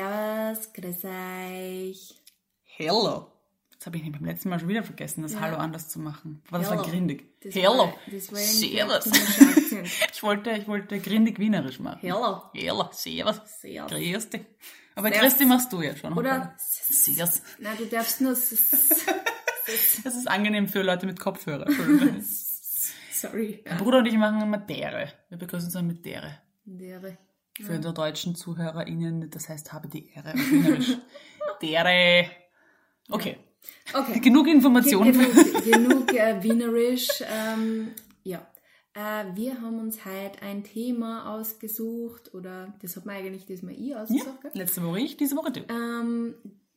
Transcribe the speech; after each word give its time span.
Servus, 0.00 0.72
grüß 0.74 1.04
euch. 1.06 2.14
Hello. 2.64 3.32
Jetzt 3.72 3.86
habe 3.86 3.96
ich 3.96 4.12
beim 4.12 4.26
letzten 4.26 4.50
Mal 4.50 4.58
schon 4.60 4.68
wieder 4.68 4.82
vergessen, 4.82 5.22
das 5.22 5.32
Ja. 5.32 5.40
Hallo 5.40 5.56
anders 5.56 5.88
zu 5.88 5.98
machen. 6.00 6.42
Aber 6.48 6.58
das 6.58 6.68
war 6.68 6.76
Hello. 6.76 6.90
grindig. 6.90 7.40
Das 7.42 7.54
Hello. 7.54 7.78
war- 7.78 7.94
das 8.12 8.30
war 8.30 8.38
Servus. 8.38 9.06
Ich 10.12 10.22
wollte, 10.22 10.50
ich 10.50 10.66
wollte 10.68 10.98
grindig 11.00 11.38
wienerisch 11.38 11.78
machen. 11.80 12.00
Hello. 12.02 12.42
Hello. 12.54 12.88
Servus. 12.92 13.40
Servus. 13.60 13.90
Grüß 13.90 14.28
dich. 14.30 14.42
Aber 14.96 15.08
Servus. 15.08 15.22
Grüß 15.22 15.36
dich 15.38 15.46
machst 15.46 15.72
du 15.72 15.80
ja 15.80 15.96
schon. 15.96 16.12
Oder 16.12 16.54
Servus. 16.58 17.40
Nein, 17.58 17.76
du 17.78 17.86
darfst 17.86 18.20
nur 18.20 18.32
Das 20.04 20.14
ist 20.14 20.28
angenehm 20.28 20.68
für 20.68 20.82
Leute 20.82 21.06
mit 21.06 21.18
Kopfhörer. 21.18 21.66
Sorry. 23.12 23.62
Mein 23.66 23.78
Bruder 23.78 23.98
und 23.98 24.06
ich 24.06 24.14
machen 24.14 24.42
immer 24.42 24.58
Dere. 24.58 25.10
Wir 25.30 25.38
begrüßen 25.38 25.66
uns 25.68 25.72
dann 25.74 25.86
mit 25.86 26.04
Dere. 26.04 26.38
Dere. 26.66 27.16
Für 27.62 27.78
die 27.78 27.94
deutschen 27.94 28.34
ZuhörerInnen, 28.34 29.30
das 29.30 29.48
heißt, 29.48 29.72
habe 29.72 29.88
die 29.88 30.10
Ehre 30.10 30.34
auf 30.34 30.50
Wienerisch. 30.50 30.96
Dere. 31.62 32.30
Okay. 33.08 33.38
Okay. 33.94 34.20
Genug 34.20 34.46
Informationen. 34.46 35.12
Genug, 35.12 35.64
genug 35.64 36.12
äh, 36.12 36.42
Wienerisch. 36.42 37.08
Ähm, 37.22 37.92
ja. 38.24 38.46
Äh, 38.94 39.24
wir 39.34 39.60
haben 39.60 39.78
uns 39.80 40.04
heute 40.04 40.42
ein 40.42 40.64
Thema 40.64 41.34
ausgesucht, 41.34 42.32
oder 42.34 42.74
das 42.82 42.96
hat 42.96 43.06
man 43.06 43.16
eigentlich 43.16 43.46
diesmal 43.46 43.74
ich 43.74 43.88
Ja, 43.88 44.02
ausgesucht, 44.02 44.40
gell? 44.42 44.50
letzte 44.54 44.82
Woche 44.84 45.00
ich, 45.00 45.16
diese 45.16 45.36
Woche 45.36 45.52
du. 45.52 45.60
ähm, 45.68 46.34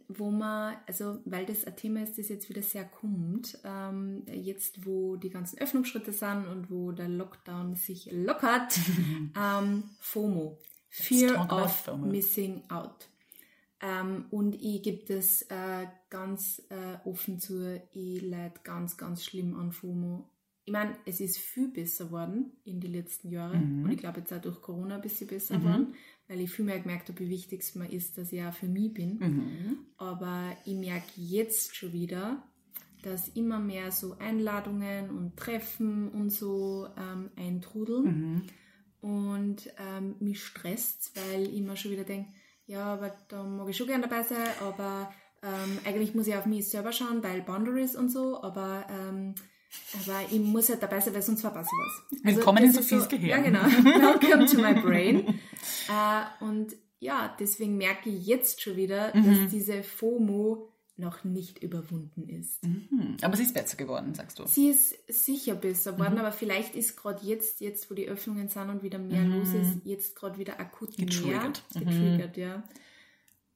wo 0.09 0.31
man, 0.31 0.75
also 0.87 1.19
weil 1.25 1.45
das 1.45 1.65
ein 1.65 1.75
Thema 1.75 2.01
ist, 2.01 2.17
das 2.17 2.29
jetzt 2.29 2.49
wieder 2.49 2.63
sehr 2.63 2.83
kommt, 2.83 3.59
ähm, 3.63 4.23
jetzt 4.25 4.85
wo 4.85 5.15
die 5.15 5.29
ganzen 5.29 5.59
Öffnungsschritte 5.59 6.11
sind 6.11 6.47
und 6.47 6.71
wo 6.71 6.91
der 6.91 7.07
Lockdown 7.07 7.75
sich 7.75 8.09
lockert, 8.11 8.77
ähm, 9.39 9.83
FOMO, 9.99 10.57
Fear 10.89 11.47
of 11.51 11.71
FOMO. 11.85 12.07
Missing 12.07 12.63
Out. 12.69 13.07
Ähm, 13.81 14.25
und 14.31 14.55
ich 14.55 14.81
gebe 14.81 15.05
das 15.05 15.43
äh, 15.43 15.85
ganz 16.09 16.63
äh, 16.69 17.07
offen 17.07 17.39
zu, 17.39 17.79
ich 17.93 18.21
leid 18.23 18.63
ganz, 18.63 18.97
ganz 18.97 19.23
schlimm 19.23 19.55
an 19.55 19.71
FOMO. 19.71 20.27
Ich 20.65 20.73
meine, 20.73 20.95
es 21.05 21.19
ist 21.19 21.37
viel 21.37 21.69
besser 21.69 22.05
geworden 22.05 22.51
in 22.63 22.79
den 22.79 22.93
letzten 22.93 23.29
Jahren 23.29 23.83
und 23.83 23.91
ich 23.91 23.97
glaube 23.97 24.19
jetzt 24.19 24.33
auch 24.33 24.41
durch 24.41 24.61
Corona 24.61 24.95
ein 24.95 25.01
bisschen 25.01 25.27
besser 25.27 25.57
geworden, 25.57 25.95
weil 26.29 26.41
ich 26.41 26.51
viel 26.51 26.63
mehr 26.63 26.79
gemerkt 26.79 27.09
habe, 27.09 27.19
wie 27.19 27.29
wichtig 27.29 27.61
es 27.61 27.75
mir 27.75 27.91
ist, 27.91 28.17
dass 28.17 28.31
ich 28.31 28.41
auch 28.43 28.53
für 28.53 28.67
mich 28.67 28.93
bin. 28.93 29.17
Mhm. 29.17 29.77
Aber 29.97 30.55
ich 30.63 30.75
merke 30.75 31.09
jetzt 31.15 31.75
schon 31.75 31.91
wieder, 31.91 32.43
dass 33.01 33.29
immer 33.29 33.59
mehr 33.59 33.91
so 33.91 34.15
Einladungen 34.19 35.09
und 35.09 35.35
Treffen 35.37 36.09
und 36.09 36.29
so 36.29 36.87
ähm, 36.97 37.31
eintrudeln. 37.35 38.03
Mhm. 38.05 38.41
Und 39.01 39.73
ähm, 39.79 40.15
mich 40.19 40.43
stresst, 40.43 41.13
weil 41.15 41.47
ich 41.47 41.61
mir 41.61 41.75
schon 41.75 41.91
wieder 41.91 42.03
denke, 42.03 42.31
ja, 42.67 42.93
aber 42.93 43.15
da 43.29 43.43
mag 43.43 43.67
ich 43.69 43.77
schon 43.77 43.87
gerne 43.87 44.07
dabei 44.07 44.23
sein, 44.23 44.47
aber 44.61 45.11
ähm, 45.41 45.79
eigentlich 45.85 46.13
muss 46.13 46.27
ich 46.27 46.35
auf 46.35 46.45
mich 46.45 46.67
selber 46.67 46.91
schauen, 46.91 47.23
weil 47.23 47.41
Boundaries 47.41 47.95
und 47.95 48.09
so, 48.09 48.43
aber, 48.43 48.85
ähm, 48.89 49.35
aber 49.93 50.21
ich 50.31 50.39
muss 50.39 50.69
halt 50.69 50.81
dabei 50.81 50.99
sein, 50.99 51.13
weil 51.13 51.21
sonst 51.21 51.41
verpasse 51.41 51.69
ich 51.71 52.17
was. 52.19 52.23
Willkommen 52.35 52.63
in 52.63 52.71
Sophies 52.73 53.07
Gehirn. 53.07 53.29
Ja, 53.29 53.37
genau. 53.37 53.61
Welcome 53.83 54.45
to 54.47 54.57
my 54.61 54.73
brain. 54.81 55.27
äh, 55.89 56.43
und 56.43 56.75
ja, 56.99 57.35
deswegen 57.39 57.77
merke 57.77 58.09
ich 58.09 58.25
jetzt 58.25 58.61
schon 58.61 58.75
wieder, 58.75 59.15
Mhm. 59.15 59.25
dass 59.43 59.51
diese 59.51 59.83
FOMO 59.83 60.69
noch 60.97 61.23
nicht 61.23 61.63
überwunden 61.63 62.27
ist. 62.27 62.61
Hm, 62.61 63.15
Aber 63.21 63.37
sie 63.37 63.43
ist 63.43 63.53
besser 63.53 63.77
geworden, 63.77 64.13
sagst 64.15 64.37
du. 64.37 64.45
Sie 64.47 64.67
ist 64.69 64.95
sicher 65.07 65.55
besser 65.55 65.93
geworden, 65.93 66.15
Mhm. 66.15 66.19
aber 66.19 66.33
vielleicht 66.33 66.75
ist 66.75 66.97
gerade 66.97 67.25
jetzt, 67.25 67.61
jetzt 67.61 67.89
wo 67.89 67.93
die 67.95 68.09
Öffnungen 68.09 68.49
sind 68.49 68.69
und 68.69 68.83
wieder 68.83 68.99
mehr 68.99 69.23
los 69.23 69.47
ist, 69.53 69.85
jetzt 69.85 70.15
gerade 70.17 70.37
wieder 70.37 70.59
akut 70.59 70.97
Mhm. 70.99 71.05
Getriggert. 71.05 71.63
Mhm. 71.73 71.83
mehr 71.85 71.93
getriggert, 71.93 72.37
ja. 72.37 72.63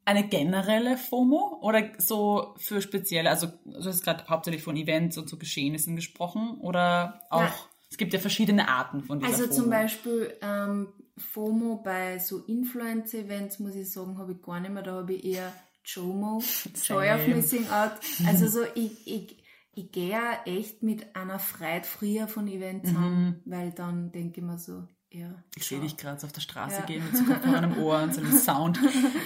Eine 0.06 0.28
generelle 0.28 0.98
FOMO 0.98 1.60
oder 1.62 1.92
so 1.98 2.56
für 2.58 2.82
spezielle, 2.82 3.30
also 3.30 3.48
du 3.66 3.86
hast 3.86 4.04
gerade 4.04 4.26
hauptsächlich 4.28 4.64
von 4.64 4.76
Events 4.76 5.18
und 5.18 5.30
so 5.30 5.38
Geschehnissen 5.38 5.96
gesprochen 5.96 6.58
oder 6.60 7.22
auch, 7.30 7.42
Nein. 7.42 7.52
es 7.90 7.98
gibt 7.98 8.12
ja 8.14 8.20
verschiedene 8.20 8.68
Arten 8.68 9.04
von 9.04 9.20
dieser 9.20 9.32
Also 9.32 9.44
FOMO. 9.46 9.56
zum 9.56 9.70
Beispiel 9.70 10.34
ähm, 10.42 10.88
FOMO 11.18 11.82
bei 11.84 12.20
so 12.20 12.40
Influencer-Events, 12.40 13.60
muss 13.60 13.76
ich 13.76 13.92
sagen, 13.92 14.18
habe 14.18 14.34
ich 14.34 14.42
gar 14.42 14.60
nicht 14.60 14.74
mehr. 14.74 14.84
Da 14.84 14.94
habe 14.94 15.14
ich 15.14 15.24
eher 15.24 15.54
JOMO, 15.86 16.42
Joy 16.84 17.10
of. 17.12 17.28
Missing 17.28 17.70
Out. 17.70 17.92
Also 18.26 18.48
so, 18.48 18.60
ich, 18.76 19.08
ich, 19.08 19.38
ich 19.76 19.92
gehe 19.92 20.10
ja 20.10 20.40
echt 20.46 20.84
mit 20.84 21.16
einer 21.16 21.40
Freude 21.40 21.84
früher 21.86 22.28
von 22.28 22.48
Events 22.48 22.90
an, 22.96 23.42
weil 23.46 23.72
dann 23.72 24.12
denke 24.12 24.42
ich 24.42 24.46
mir 24.46 24.58
so, 24.58 24.84
ja. 25.14 25.28
Mhm. 25.30 25.36
Ich 25.56 25.66
sehe 25.68 25.80
dich 25.80 25.96
gerade 25.98 26.20
so 26.20 26.28
auf 26.28 26.34
der 26.34 26.42
Straße 26.42 26.80
Ja. 26.80 26.86
gehen 26.86 27.04
mit 27.06 27.16
so 27.16 27.24
Kopfhörer 27.24 27.58
an 27.58 27.64
einem 27.66 27.78
Ohr 27.84 28.02
und 28.04 28.14
so 28.14 28.22
einem 28.22 28.32
Sound. 28.34 28.80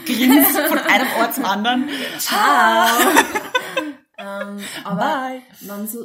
Grinst 0.06 0.60
von 0.60 0.78
einem 0.80 1.08
Ohr 1.20 1.32
zum 1.32 1.46
anderen. 1.46 1.90
Ähm, 4.20 4.58
aber 4.84 4.96
Bye. 5.00 5.42
wenn 5.62 5.88
so, 5.88 6.00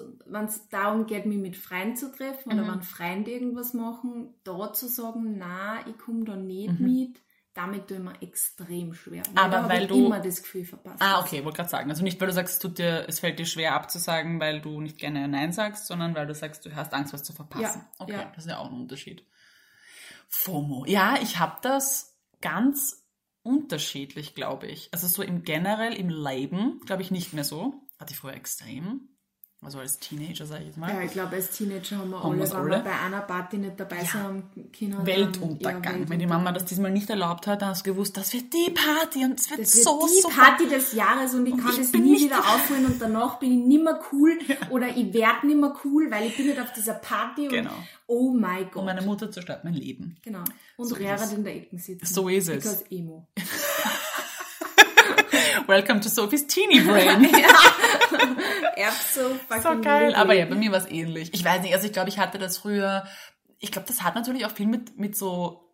es 0.45 0.69
darum 0.69 1.07
geht, 1.07 1.25
mich 1.25 1.39
mit 1.39 1.57
Freunden 1.57 1.97
zu 1.97 2.13
treffen 2.13 2.53
Mhm. 2.55 2.59
oder 2.63 2.73
wenn 2.73 2.83
Freunde 2.83 3.31
irgendwas 3.31 3.73
machen, 3.73 4.35
da 4.45 4.71
zu 4.75 4.87
sagen, 4.87 5.37
na, 5.39 5.79
ich 5.87 5.97
komme 5.97 6.25
da 6.27 6.37
nicht 6.37 6.79
Mhm. 6.79 6.85
mit, 6.85 7.17
damit 7.55 7.89
tue 7.89 7.97
ich 7.97 8.03
mir 8.03 8.21
extrem 8.21 8.93
schwer. 8.93 9.23
Aber 9.35 9.49
da 9.49 9.63
habe 9.63 9.69
weil 9.73 9.83
ich 9.85 9.89
du- 9.89 10.07
immer 10.07 10.21
das 10.21 10.43
Gefühl 10.43 10.67
verpasst. 10.67 11.01
Ah, 11.01 11.21
okay, 11.21 11.43
wollte 11.43 11.57
gerade 11.57 11.71
sagen. 11.71 11.89
Also 11.89 12.03
nicht, 12.03 12.21
weil 12.21 12.29
du 12.29 12.35
sagst, 12.35 12.53
es, 12.55 12.59
tut 12.59 12.77
dir, 12.77 13.07
es 13.09 13.21
fällt 13.21 13.39
dir 13.39 13.47
schwer 13.47 13.75
abzusagen, 13.75 14.39
weil 14.41 14.61
du 14.61 14.79
nicht 14.83 14.99
gerne 14.99 15.27
Nein 15.27 15.53
sagst, 15.53 15.87
sondern 15.87 16.15
weil 16.15 16.27
du 16.27 16.35
sagst, 16.35 16.67
du 16.67 16.75
hast 16.77 16.93
Angst, 16.93 17.15
was 17.15 17.23
zu 17.23 17.33
verpassen. 17.33 17.81
Ja, 17.81 17.91
okay, 17.99 18.13
ja. 18.13 18.31
das 18.35 18.45
ist 18.45 18.51
ja 18.51 18.59
auch 18.59 18.71
ein 18.71 18.79
Unterschied. 18.79 19.27
FOMO. 20.33 20.85
Ja, 20.87 21.19
ich 21.23 21.39
habe 21.39 21.59
das 21.63 22.19
ganz 22.41 23.07
unterschiedlich, 23.43 24.35
glaube 24.35 24.67
ich. 24.67 24.89
Also 24.93 25.07
so 25.07 25.23
im 25.23 25.43
generell 25.43 25.95
im 25.95 26.09
Leben, 26.09 26.81
glaube 26.87 27.03
ich, 27.03 27.11
nicht 27.11 27.33
mehr 27.33 27.45
so. 27.45 27.75
Hatte 27.99 28.13
ich 28.13 28.19
früher 28.19 28.35
extrem. 28.35 29.17
Also 29.65 29.79
als 29.79 29.97
Teenager, 30.01 30.45
sage 30.45 30.63
ich 30.63 30.67
jetzt 30.71 30.77
mal. 30.77 30.93
Ja, 30.93 31.03
ich 31.03 31.13
glaube, 31.13 31.37
als 31.37 31.51
Teenager 31.51 31.99
haben 31.99 32.11
wir 32.11 32.21
Haben 32.21 32.33
alle, 32.33 32.51
wenn 32.51 32.57
alle? 32.57 32.71
wir 32.71 32.79
bei 32.81 32.99
einer 33.01 33.21
Party 33.21 33.59
nicht 33.59 33.79
dabei 33.79 34.03
sein 34.05 34.43
können, 34.77 34.91
dann- 34.91 35.07
Weltuntergang. 35.07 36.01
ja, 36.03 36.09
Wenn 36.09 36.19
die 36.19 36.27
Mama 36.27 36.51
das 36.51 36.65
diesmal 36.65 36.91
nicht 36.91 37.09
erlaubt 37.09 37.47
hat, 37.47 37.63
dann 37.63 37.69
hast 37.69 37.87
du 37.87 37.93
gewusst, 37.93 38.17
das 38.17 38.33
wird 38.33 38.53
die 38.53 38.73
Party 38.73 39.25
und 39.25 39.39
es 39.39 39.49
wird 39.51 39.61
Das 39.61 39.77
wird 39.77 39.85
so 39.85 40.07
die 40.09 40.21
super. 40.21 40.35
Party 40.35 40.69
des 40.69 40.93
Jahres 40.95 41.35
und 41.35 41.47
ich 41.47 41.57
kann 41.57 41.71
ich 41.71 41.77
das 41.79 41.93
nie 41.93 42.19
wieder 42.21 42.39
aufholen 42.41 42.87
und 42.87 43.01
danach 43.01 43.39
bin 43.39 43.53
ich 43.61 43.67
nimmer 43.67 44.01
cool 44.13 44.37
oder 44.71 44.89
ich 44.89 45.15
werde 45.15 45.47
nimmer 45.47 45.77
cool, 45.85 46.11
weil 46.11 46.27
ich 46.27 46.37
bin 46.37 46.47
nicht 46.49 46.61
auf 46.61 46.73
dieser 46.73 46.95
Party 46.95 47.43
und 47.43 47.51
Genau. 47.53 47.71
oh 48.09 48.33
mein 48.33 48.65
Gott. 48.65 48.77
Und 48.79 48.87
meine 48.87 49.03
Mutter 49.03 49.31
zerstört 49.31 49.63
mein 49.63 49.75
Leben. 49.75 50.17
Genau. 50.25 50.43
Und 50.77 50.89
So 50.89 50.97
Rera 50.97 51.23
in 51.31 51.45
der 51.45 51.55
Ecke 51.55 51.79
sitzen. 51.79 52.05
So 52.05 52.29
ist 52.29 52.49
es. 52.49 52.57
Because 52.65 52.85
Emo. 52.91 53.29
Welcome 55.67 56.01
to 56.01 56.09
Sophie's 56.09 56.47
Teeny 56.47 56.81
Brain. 56.81 57.29
Er 58.77 58.91
so 58.93 59.81
geil. 59.81 60.15
Aber 60.15 60.35
ja, 60.35 60.47
bei 60.47 60.55
mir 60.55 60.73
war 60.73 60.79
es 60.79 60.91
ähnlich. 60.91 61.31
Ich 61.35 61.45
weiß 61.45 61.63
nicht, 61.63 61.75
also 61.75 61.87
ich 61.87 61.93
glaube, 61.93 62.09
ich 62.09 62.19
hatte 62.19 62.39
das 62.39 62.59
früher, 62.59 63.05
ich 63.59 63.71
glaube, 63.71 63.87
das 63.87 64.03
hat 64.03 64.15
natürlich 64.15 64.47
auch 64.47 64.51
viel 64.51 64.67
mit, 64.67 64.99
mit 64.99 65.17
so 65.17 65.69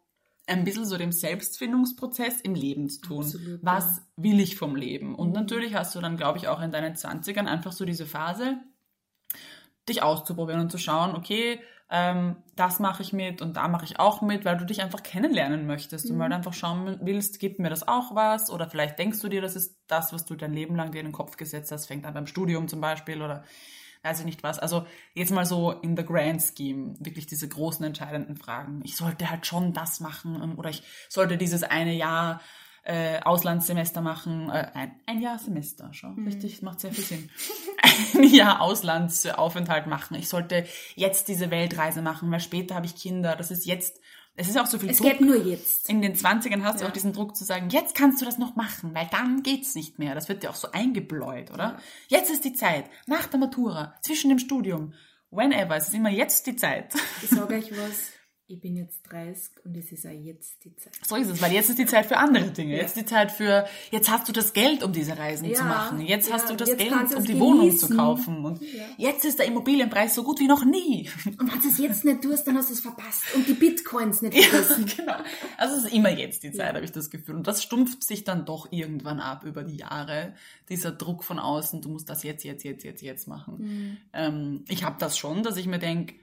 ein 0.47 0.65
bisschen 0.65 0.85
so 0.85 0.97
dem 0.97 1.13
Selbstfindungsprozess 1.13 2.41
im 2.41 2.55
Leben 2.55 2.89
zu 2.89 3.01
tun. 3.01 3.25
Absolut, 3.25 3.61
Was 3.63 4.03
will 4.17 4.41
ich 4.41 4.57
vom 4.57 4.77
Leben? 4.77 5.15
Und 5.15 5.33
natürlich 5.33 5.75
hast 5.75 5.95
du 5.95 6.01
dann, 6.01 6.17
glaube 6.17 6.39
ich, 6.39 6.49
auch 6.49 6.61
in 6.61 6.73
deinen 6.73 6.97
Zwanzigern 6.97 7.47
einfach 7.47 7.73
so 7.73 7.85
diese 7.85 8.07
Phase, 8.07 8.59
dich 9.89 10.03
auszuprobieren 10.03 10.61
und 10.61 10.73
zu 10.73 10.79
schauen, 10.79 11.15
okay, 11.15 11.61
ähm, 11.91 12.37
das 12.55 12.81
mache 12.81 13.03
ich 13.03 13.13
mit 13.13 13.41
und 13.41 13.57
da 13.57 13.67
mache 13.69 13.85
ich 13.85 13.99
auch 13.99 14.21
mit, 14.21 14.45
weil 14.45 14.59
du 14.59 14.67
dich 14.67 14.83
einfach 14.83 15.03
kennenlernen 15.03 15.67
möchtest 15.67 16.11
und 16.11 16.19
weil 16.19 16.29
du 16.29 16.35
einfach 16.35 16.53
schauen 16.53 16.99
willst, 17.03 17.41
gibt 17.41 17.59
mir 17.59 17.71
das 17.71 17.89
auch 17.89 18.15
was 18.15 18.51
oder 18.51 18.69
vielleicht 18.69 18.99
denkst 18.99 19.21
du 19.21 19.29
dir, 19.29 19.41
das 19.41 19.57
ist 19.57 19.79
das, 19.87 20.13
was 20.13 20.27
du 20.27 20.35
dein 20.35 20.53
Leben 20.53 20.77
lang 20.77 20.93
dir 20.93 21.01
in 21.01 21.07
den 21.07 21.13
Kopf 21.13 21.37
gesetzt 21.37 21.73
hast, 21.73 21.87
fängt 21.87 22.05
an 22.05 22.15
beim 22.15 22.27
Studium 22.27 22.69
zum 22.69 22.81
Beispiel 22.81 23.23
oder 23.23 23.45
weiß 24.03 24.21
ich 24.21 24.27
nicht 24.27 24.43
was. 24.43 24.59
Also 24.59 24.87
jetzt 25.15 25.33
mal 25.33 25.47
so 25.47 25.73
in 25.73 25.97
the 25.97 26.05
grand 26.05 26.43
scheme, 26.43 26.95
wirklich 27.01 27.27
diese 27.27 27.49
großen 27.49 27.85
entscheidenden 27.85 28.37
Fragen. 28.37 28.81
Ich 28.85 28.97
sollte 28.97 29.31
halt 29.31 29.47
schon 29.47 29.73
das 29.73 30.01
machen 30.01 30.57
oder 30.57 30.71
ich 30.71 30.83
sollte 31.09 31.39
dieses 31.39 31.63
eine 31.63 31.95
Jahr 31.95 32.41
äh, 32.89 33.21
Auslandssemester 33.23 34.01
machen, 34.01 34.49
äh, 34.49 34.67
ein, 34.73 34.93
ein 35.07 35.21
Jahr 35.21 35.39
Semester, 35.39 35.93
schon, 35.93 36.25
richtig, 36.27 36.63
macht 36.63 36.81
sehr 36.81 36.91
viel 36.93 37.05
Sinn. 37.05 37.31
ein 38.15 38.23
Jahr 38.25 38.61
Auslandsaufenthalt 38.63 39.87
machen. 39.87 40.15
Ich 40.17 40.29
sollte 40.29 40.65
jetzt 40.95 41.29
diese 41.29 41.51
Weltreise 41.51 42.01
machen, 42.03 42.31
weil 42.31 42.41
später 42.41 42.75
habe 42.75 42.87
ich 42.87 42.97
Kinder. 42.97 43.37
Das 43.37 43.51
ist 43.51 43.67
jetzt, 43.67 44.01
es 44.37 44.49
ist 44.49 44.59
auch 44.59 44.67
so 44.67 44.79
viel 44.79 44.91
Es 44.91 44.99
Druck. 44.99 45.11
geht 45.11 45.21
nur 45.21 45.37
jetzt. 45.37 45.89
In 45.91 46.01
den 46.01 46.15
20ern 46.15 46.63
hast 46.63 46.79
du 46.81 46.85
Ja. 46.85 46.89
auch 46.89 46.93
diesen 46.95 47.13
Druck 47.13 47.37
zu 47.37 47.45
sagen, 47.45 47.69
jetzt 47.71 47.95
kannst 47.95 48.21
du 48.23 48.25
das 48.25 48.39
noch 48.39 48.57
machen, 48.57 48.95
weil 48.95 49.07
dann 49.11 49.43
geht's 49.43 49.75
nicht 49.75 49.99
mehr. 49.99 50.15
Das 50.15 50.29
wird 50.29 50.43
dir 50.43 50.51
auch 50.51 50.55
so 50.55 50.73
eingebläut, 50.73 51.51
oder? 51.51 51.79
Jetzt 52.09 52.31
ist 52.31 52.45
die 52.45 52.55
Zeit, 52.55 52.87
nach 53.07 53.27
der 53.27 53.39
Matura, 53.39 53.95
zwischen 54.01 54.31
dem 54.31 54.39
Studium, 54.39 54.95
whenever, 55.31 55.77
es 55.77 55.89
ist 55.89 55.95
immer 55.95 56.09
jetzt 56.11 56.47
die 56.47 56.57
Zeit. 56.57 56.95
Ich 57.23 57.29
sage 57.29 57.55
euch 57.57 57.71
was, 57.73 58.13
ich 58.51 58.59
bin 58.63 58.77
jetzt 58.77 59.03
30 59.11 59.63
und 59.67 59.77
es 59.77 59.93
ist 59.93 60.07
auch 60.07 60.11
jetzt 60.11 60.65
die 60.65 60.75
Zeit. 60.75 60.95
So 61.07 61.17
ist 61.17 61.29
es, 61.29 61.43
weil 61.43 61.53
jetzt 61.53 61.69
ist 61.69 61.79
die 61.79 61.85
Zeit 61.85 62.07
für 62.07 62.17
andere 62.17 62.51
Dinge. 62.51 62.73
Ja. 62.73 62.79
Jetzt 62.79 62.97
ist 62.97 63.03
die 63.03 63.05
Zeit 63.05 63.31
für, 63.31 63.67
jetzt 63.91 64.11
hast 64.11 64.27
du 64.27 64.33
das 64.33 64.55
Geld, 64.55 64.83
um 64.83 64.91
diese 64.95 65.19
Reisen 65.19 65.45
zu 65.49 65.53
Ja, 65.53 65.65
machen. 65.65 66.01
Jetzt 66.01 66.29
ja, 66.29 66.35
hast 66.35 66.49
du 66.49 66.55
das 66.57 66.75
Geld, 66.79 67.15
um 67.15 67.25
die 67.25 67.39
Wohnung 67.39 67.71
zu 67.77 67.89
genießen. 67.89 67.97
kaufen. 67.99 68.45
Und 68.47 68.63
jetzt 68.97 69.27
ist 69.27 69.39
der 69.39 69.47
Immobilienpreis 69.47 70.15
so 70.15 70.23
gut 70.25 70.41
wie 70.41 70.47
noch 70.47 70.65
nie. 70.65 71.11
Und 71.39 71.53
wenn 71.53 71.61
du 71.61 71.69
es 71.69 71.77
jetzt 71.77 72.07
nicht 72.07 72.23
tust, 72.23 72.47
dann 72.47 72.57
hast 72.57 72.71
du 72.71 72.73
es 72.73 72.81
verpasst. 72.81 73.23
Und 73.35 73.47
die 73.47 73.53
Bitcoins 73.53 74.23
nicht 74.23 74.35
vergessen. 74.43 74.87
genau. 74.97 75.17
Also 75.59 75.77
es 75.77 75.85
ist 75.85 75.93
immer 75.93 76.11
jetzt 76.11 76.43
die 76.43 76.51
Zeit, 76.53 76.75
habe 76.75 76.85
ich 76.87 76.93
das 76.93 77.11
Gefühl. 77.11 77.37
Und 77.37 77.47
das 77.47 77.63
stumpft 77.63 78.03
sich 78.03 78.25
dann 78.25 78.47
doch 78.47 78.73
irgendwann 78.73 79.21
ab 79.21 79.45
über 79.45 79.63
die 79.63 79.77
Jahre. 79.77 80.33
Dieser 80.71 80.91
Druck 80.93 81.23
von 81.23 81.39
außen, 81.39 81.83
du 81.83 81.91
musst 81.91 82.09
das 82.09 82.23
jetzt, 82.23 82.45
jetzt, 82.45 82.65
jetzt, 82.65 82.83
jetzt, 82.83 83.03
jetzt 83.03 83.29
machen. 83.29 83.57
Mhm. 83.59 83.97
Ähm, 84.15 84.65
ich 84.69 84.85
habe 84.85 84.97
das 84.99 85.19
schon, 85.19 85.43
dass 85.43 85.59
ich 85.59 85.67
mir 85.67 85.79
denke, 85.79 86.15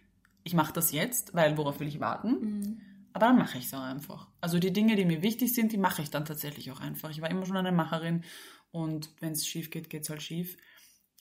ich 0.45 0.53
mache 0.53 0.71
das 0.71 0.93
jetzt, 0.93 1.33
weil 1.33 1.57
worauf 1.57 1.79
will 1.81 1.87
ich 1.87 1.99
warten? 1.99 2.29
Mhm. 2.29 2.81
Aber 3.11 3.27
dann 3.27 3.37
mache 3.37 3.57
ich 3.57 3.65
es 3.65 3.73
auch 3.73 3.81
einfach. 3.81 4.29
Also 4.41 4.59
die 4.59 4.71
Dinge, 4.71 4.95
die 4.95 5.05
mir 5.05 5.21
wichtig 5.21 5.53
sind, 5.53 5.71
die 5.71 5.77
mache 5.77 6.01
ich 6.01 6.11
dann 6.11 6.25
tatsächlich 6.25 6.71
auch 6.71 6.79
einfach. 6.79 7.09
Ich 7.09 7.21
war 7.21 7.29
immer 7.29 7.45
schon 7.45 7.57
eine 7.57 7.71
Macherin 7.71 8.23
und 8.71 9.09
wenn 9.19 9.31
es 9.31 9.47
schief 9.47 9.71
geht, 9.71 9.89
geht 9.89 10.03
es 10.03 10.09
halt 10.09 10.21
schief. 10.21 10.57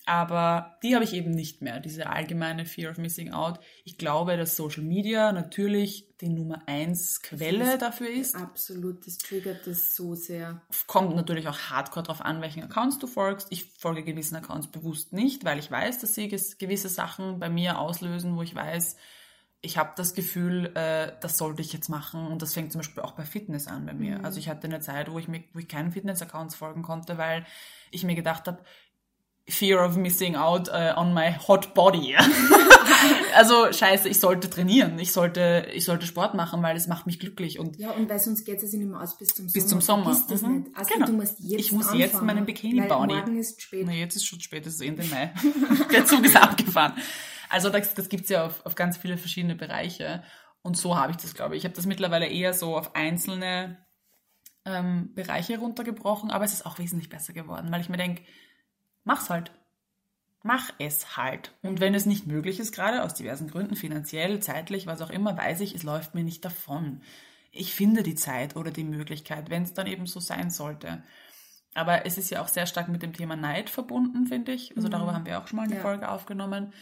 Aber 0.06 0.76
die 0.82 0.94
habe 0.94 1.04
ich 1.04 1.14
eben 1.14 1.30
nicht 1.30 1.62
mehr, 1.62 1.80
diese 1.80 2.10
allgemeine 2.10 2.66
Fear 2.66 2.90
of 2.90 2.98
Missing 2.98 3.32
Out. 3.32 3.58
Ich 3.84 3.96
glaube, 3.96 4.36
dass 4.36 4.54
Social 4.54 4.82
Media 4.82 5.32
natürlich 5.32 6.14
die 6.20 6.28
Nummer 6.28 6.62
eins 6.66 7.22
Quelle 7.22 7.78
dafür 7.78 8.10
ist. 8.10 8.34
Absolut, 8.34 9.06
das 9.06 9.16
triggert 9.16 9.66
das 9.66 9.96
so 9.96 10.14
sehr. 10.14 10.60
Kommt 10.86 11.16
natürlich 11.16 11.48
auch 11.48 11.58
hardcore 11.58 12.04
drauf 12.04 12.20
an, 12.20 12.42
welchen 12.42 12.62
Accounts 12.62 12.98
du 12.98 13.06
folgst. 13.06 13.48
Ich 13.50 13.64
folge 13.78 14.04
gewissen 14.04 14.36
Accounts 14.36 14.66
bewusst 14.66 15.14
nicht, 15.14 15.44
weil 15.44 15.58
ich 15.58 15.70
weiß, 15.70 16.00
dass 16.00 16.14
sie 16.14 16.28
gewisse 16.28 16.90
Sachen 16.90 17.38
bei 17.38 17.48
mir 17.48 17.78
auslösen, 17.78 18.36
wo 18.36 18.42
ich 18.42 18.54
weiß, 18.54 18.96
ich 19.62 19.78
habe 19.78 19.92
das 19.96 20.12
Gefühl, 20.12 20.66
äh, 20.76 21.12
das 21.20 21.38
sollte 21.38 21.62
ich 21.62 21.72
jetzt 21.72 21.88
machen. 21.88 22.26
Und 22.26 22.42
das 22.42 22.52
fängt 22.52 22.70
zum 22.70 22.80
Beispiel 22.80 23.02
auch 23.02 23.12
bei 23.12 23.24
Fitness 23.24 23.66
an 23.66 23.86
bei 23.86 23.94
mir. 23.94 24.22
Also 24.22 24.38
ich 24.38 24.50
hatte 24.50 24.66
eine 24.66 24.80
Zeit, 24.80 25.10
wo 25.10 25.18
ich, 25.18 25.28
mir, 25.28 25.42
wo 25.54 25.58
ich 25.58 25.68
keinen 25.68 25.90
Fitness-Accounts 25.90 26.54
folgen 26.54 26.82
konnte, 26.82 27.16
weil 27.16 27.46
ich 27.90 28.04
mir 28.04 28.14
gedacht 28.14 28.46
habe, 28.46 28.62
Fear 29.48 29.84
of 29.86 29.96
missing 29.96 30.36
out 30.36 30.68
äh, 30.68 30.94
on 30.96 31.12
my 31.12 31.32
hot 31.46 31.74
body. 31.74 32.16
also 33.34 33.70
scheiße, 33.72 34.08
ich 34.08 34.18
sollte 34.18 34.48
trainieren, 34.48 34.98
ich 34.98 35.12
sollte, 35.12 35.66
ich 35.74 35.84
sollte 35.84 36.06
Sport 36.06 36.34
machen, 36.34 36.62
weil 36.62 36.76
es 36.76 36.86
macht 36.86 37.06
mich 37.06 37.18
glücklich 37.20 37.58
und 37.58 37.78
Ja, 37.78 37.90
und 37.90 38.08
weil 38.08 38.18
sonst 38.18 38.44
geht 38.44 38.62
es 38.62 38.72
ja 38.72 38.78
nicht 38.78 38.88
mehr 38.88 39.00
aus 39.00 39.18
bis 39.18 39.28
zum 39.34 39.48
Sommer. 39.48 39.52
Bis 39.52 39.66
zum 39.66 39.80
Sommer. 39.80 40.04
Vergiss 40.14 40.26
das 40.28 40.42
Mhm. 40.42 40.58
nicht. 40.60 40.70
Also 40.76 40.94
Genau. 40.94 41.06
du 41.06 41.12
musst 41.12 41.36
jetzt 41.40 41.60
Ich 41.60 41.72
muss 41.72 41.82
anfangen, 41.86 42.00
jetzt 42.00 42.22
meinen 42.22 42.46
Bikini 42.46 42.80
weil 42.80 42.88
bauen. 42.88 43.08
morgen 43.08 43.36
ist 43.38 43.60
spät. 43.60 43.84
Na, 43.86 43.92
jetzt 43.92 44.16
ist 44.16 44.26
schon 44.26 44.40
spät, 44.40 44.66
es 44.66 44.74
ist 44.76 44.80
Ende 44.82 45.04
Mai. 45.04 45.34
Der 45.92 46.06
Zug 46.06 46.24
ist 46.24 46.36
abgefahren. 46.36 46.94
Also 47.50 47.68
das, 47.68 47.92
das 47.94 48.08
gibt's 48.08 48.30
ja 48.30 48.46
auf, 48.46 48.64
auf 48.64 48.74
ganz 48.74 48.96
viele 48.96 49.18
verschiedene 49.18 49.54
Bereiche. 49.56 50.22
Und 50.62 50.78
so 50.78 50.96
habe 50.96 51.10
ich 51.10 51.18
das, 51.18 51.34
glaube 51.34 51.54
ich. 51.54 51.60
Ich 51.60 51.64
habe 51.66 51.76
das 51.76 51.84
mittlerweile 51.84 52.26
eher 52.26 52.54
so 52.54 52.76
auf 52.78 52.94
einzelne 52.96 53.76
ähm, 54.64 55.12
Bereiche 55.14 55.58
runtergebrochen, 55.58 56.30
aber 56.30 56.46
es 56.46 56.54
ist 56.54 56.64
auch 56.64 56.78
wesentlich 56.78 57.10
besser 57.10 57.34
geworden, 57.34 57.68
weil 57.70 57.82
ich 57.82 57.90
mir 57.90 57.98
denke, 57.98 58.22
mach's 59.04 59.30
halt. 59.30 59.52
Mach 60.42 60.72
es 60.78 61.16
halt. 61.16 61.52
Und 61.62 61.80
wenn 61.80 61.94
es 61.94 62.04
nicht 62.04 62.26
möglich 62.26 62.60
ist, 62.60 62.72
gerade 62.72 63.02
aus 63.02 63.14
diversen 63.14 63.48
Gründen, 63.48 63.76
finanziell, 63.76 64.40
zeitlich, 64.40 64.86
was 64.86 65.00
auch 65.00 65.08
immer, 65.08 65.36
weiß 65.38 65.60
ich, 65.60 65.74
es 65.74 65.84
läuft 65.84 66.14
mir 66.14 66.22
nicht 66.24 66.44
davon. 66.44 67.00
Ich 67.50 67.74
finde 67.74 68.02
die 68.02 68.14
Zeit 68.14 68.54
oder 68.56 68.70
die 68.70 68.84
Möglichkeit, 68.84 69.48
wenn 69.48 69.62
es 69.62 69.72
dann 69.72 69.86
eben 69.86 70.06
so 70.06 70.20
sein 70.20 70.50
sollte. 70.50 71.02
Aber 71.72 72.04
es 72.04 72.18
ist 72.18 72.30
ja 72.30 72.42
auch 72.42 72.48
sehr 72.48 72.66
stark 72.66 72.88
mit 72.88 73.02
dem 73.02 73.14
Thema 73.14 73.36
Neid 73.36 73.70
verbunden, 73.70 74.26
finde 74.26 74.52
ich. 74.52 74.76
Also 74.76 74.88
darüber 74.88 75.14
haben 75.14 75.24
wir 75.26 75.40
auch 75.40 75.48
schon 75.48 75.56
mal 75.56 75.64
eine 75.64 75.76
Ja. 75.76 75.80
Folge 75.80 76.08
aufgenommen. 76.08 76.72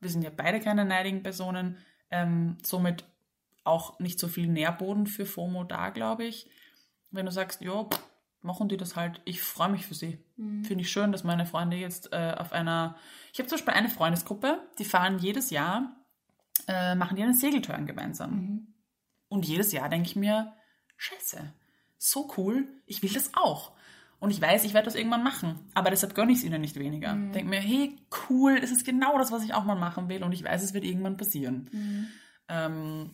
Wir 0.00 0.10
sind 0.10 0.22
ja 0.22 0.30
beide 0.34 0.58
keine 0.58 0.84
neidigen 0.84 1.22
Personen. 1.22 1.78
Ähm, 2.10 2.58
somit 2.62 3.04
auch 3.64 3.98
nicht 4.00 4.18
so 4.18 4.26
viel 4.28 4.48
Nährboden 4.48 5.06
für 5.06 5.26
FOMO 5.26 5.64
da, 5.64 5.90
glaube 5.90 6.24
ich. 6.24 6.50
Wenn 7.12 7.26
du 7.26 7.32
sagst, 7.32 7.60
ja, 7.60 7.86
machen 8.42 8.68
die 8.68 8.76
das 8.76 8.96
halt. 8.96 9.20
Ich 9.24 9.40
freue 9.42 9.70
mich 9.70 9.86
für 9.86 9.94
sie. 9.94 10.18
Finde 10.64 10.82
ich 10.82 10.90
schön, 10.90 11.12
dass 11.12 11.24
meine 11.24 11.46
Freunde 11.46 11.76
jetzt 11.76 12.12
äh, 12.12 12.34
auf 12.36 12.52
einer. 12.52 12.96
Ich 13.32 13.38
habe 13.38 13.48
zum 13.48 13.56
Beispiel 13.56 13.74
eine 13.74 13.88
Freundesgruppe, 13.88 14.60
die 14.78 14.84
fahren 14.84 15.18
jedes 15.18 15.50
Jahr, 15.50 15.96
äh, 16.68 16.94
machen 16.94 17.16
die 17.16 17.22
einen 17.22 17.34
Segeltörn 17.34 17.86
gemeinsam. 17.86 18.30
Und 19.28 19.46
jedes 19.46 19.72
Jahr 19.72 19.88
denke 19.88 20.08
ich 20.08 20.16
mir, 20.16 20.52
scheiße, 20.96 21.52
so 21.96 22.30
cool, 22.36 22.68
ich 22.86 23.02
will 23.02 23.12
das 23.12 23.30
auch. 23.34 23.72
Und 24.18 24.30
ich 24.30 24.40
weiß, 24.40 24.64
ich 24.64 24.74
werde 24.74 24.84
das 24.84 24.94
irgendwann 24.94 25.24
machen. 25.24 25.70
Aber 25.74 25.90
deshalb 25.90 26.14
gönne 26.14 26.30
ich 26.30 26.38
es 26.38 26.44
ihnen 26.44 26.60
nicht 26.60 26.78
weniger. 26.78 27.12
Denke 27.32 27.48
mir, 27.50 27.60
hey, 27.60 27.96
cool, 28.28 28.60
das 28.60 28.70
ist 28.70 28.84
genau 28.84 29.18
das, 29.18 29.32
was 29.32 29.42
ich 29.42 29.52
auch 29.52 29.64
mal 29.64 29.74
machen 29.74 30.08
will. 30.08 30.22
Und 30.22 30.32
ich 30.32 30.44
weiß, 30.44 30.62
es 30.62 30.74
wird 30.74 30.84
irgendwann 30.84 31.16
passieren. 31.16 31.68
Ähm, 32.48 33.10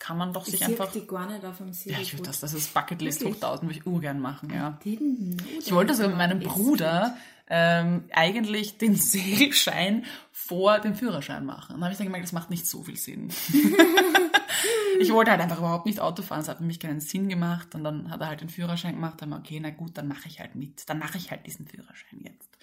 kann 0.00 0.16
man 0.16 0.32
doch 0.32 0.46
Ich 0.46 0.52
sich 0.52 0.64
einfach. 0.64 0.90
die 0.90 1.06
gar 1.06 1.30
nicht 1.30 1.44
auf 1.44 1.58
dem 1.58 1.70
Ja, 1.84 2.00
ich 2.00 2.14
würde 2.14 2.24
das, 2.24 2.40
das 2.40 2.54
ist 2.54 2.74
Bucketlist 2.74 3.20
Wirklich? 3.20 3.38
5000, 3.38 3.70
würde 3.70 3.78
ich 3.78 3.86
urgern 3.86 4.18
machen, 4.18 4.52
ja. 4.52 4.78
Ich 4.84 5.72
wollte 5.72 5.94
sogar 5.94 6.08
mit 6.08 6.18
meinem 6.18 6.40
Bruder 6.40 7.16
ähm, 7.48 8.04
eigentlich 8.12 8.78
den 8.78 8.94
Segelschein 8.96 10.04
vor 10.32 10.78
dem 10.78 10.94
Führerschein 10.94 11.44
machen. 11.44 11.74
Und 11.74 11.80
dann 11.80 11.84
habe 11.84 11.92
ich 11.92 11.98
dann 11.98 12.06
gemerkt, 12.06 12.24
das 12.24 12.32
macht 12.32 12.48
nicht 12.48 12.66
so 12.66 12.82
viel 12.82 12.96
Sinn. 12.96 13.28
ich 15.00 15.12
wollte 15.12 15.32
halt 15.32 15.40
einfach 15.40 15.58
überhaupt 15.58 15.86
nicht 15.86 16.00
Auto 16.00 16.22
fahren, 16.22 16.40
es 16.40 16.48
hat 16.48 16.58
für 16.58 16.64
mich 16.64 16.80
keinen 16.80 17.00
Sinn 17.00 17.28
gemacht. 17.28 17.74
Und 17.74 17.84
dann 17.84 18.10
hat 18.10 18.20
er 18.20 18.28
halt 18.28 18.40
den 18.40 18.48
Führerschein 18.48 18.94
gemacht, 18.94 19.20
dann 19.20 19.30
war 19.30 19.38
okay, 19.40 19.60
na 19.60 19.70
gut, 19.70 19.98
dann 19.98 20.08
mache 20.08 20.28
ich 20.28 20.40
halt 20.40 20.54
mit. 20.54 20.88
Dann 20.88 20.98
mache 20.98 21.18
ich 21.18 21.30
halt 21.30 21.46
diesen 21.46 21.66
Führerschein 21.66 22.20
jetzt. 22.22 22.56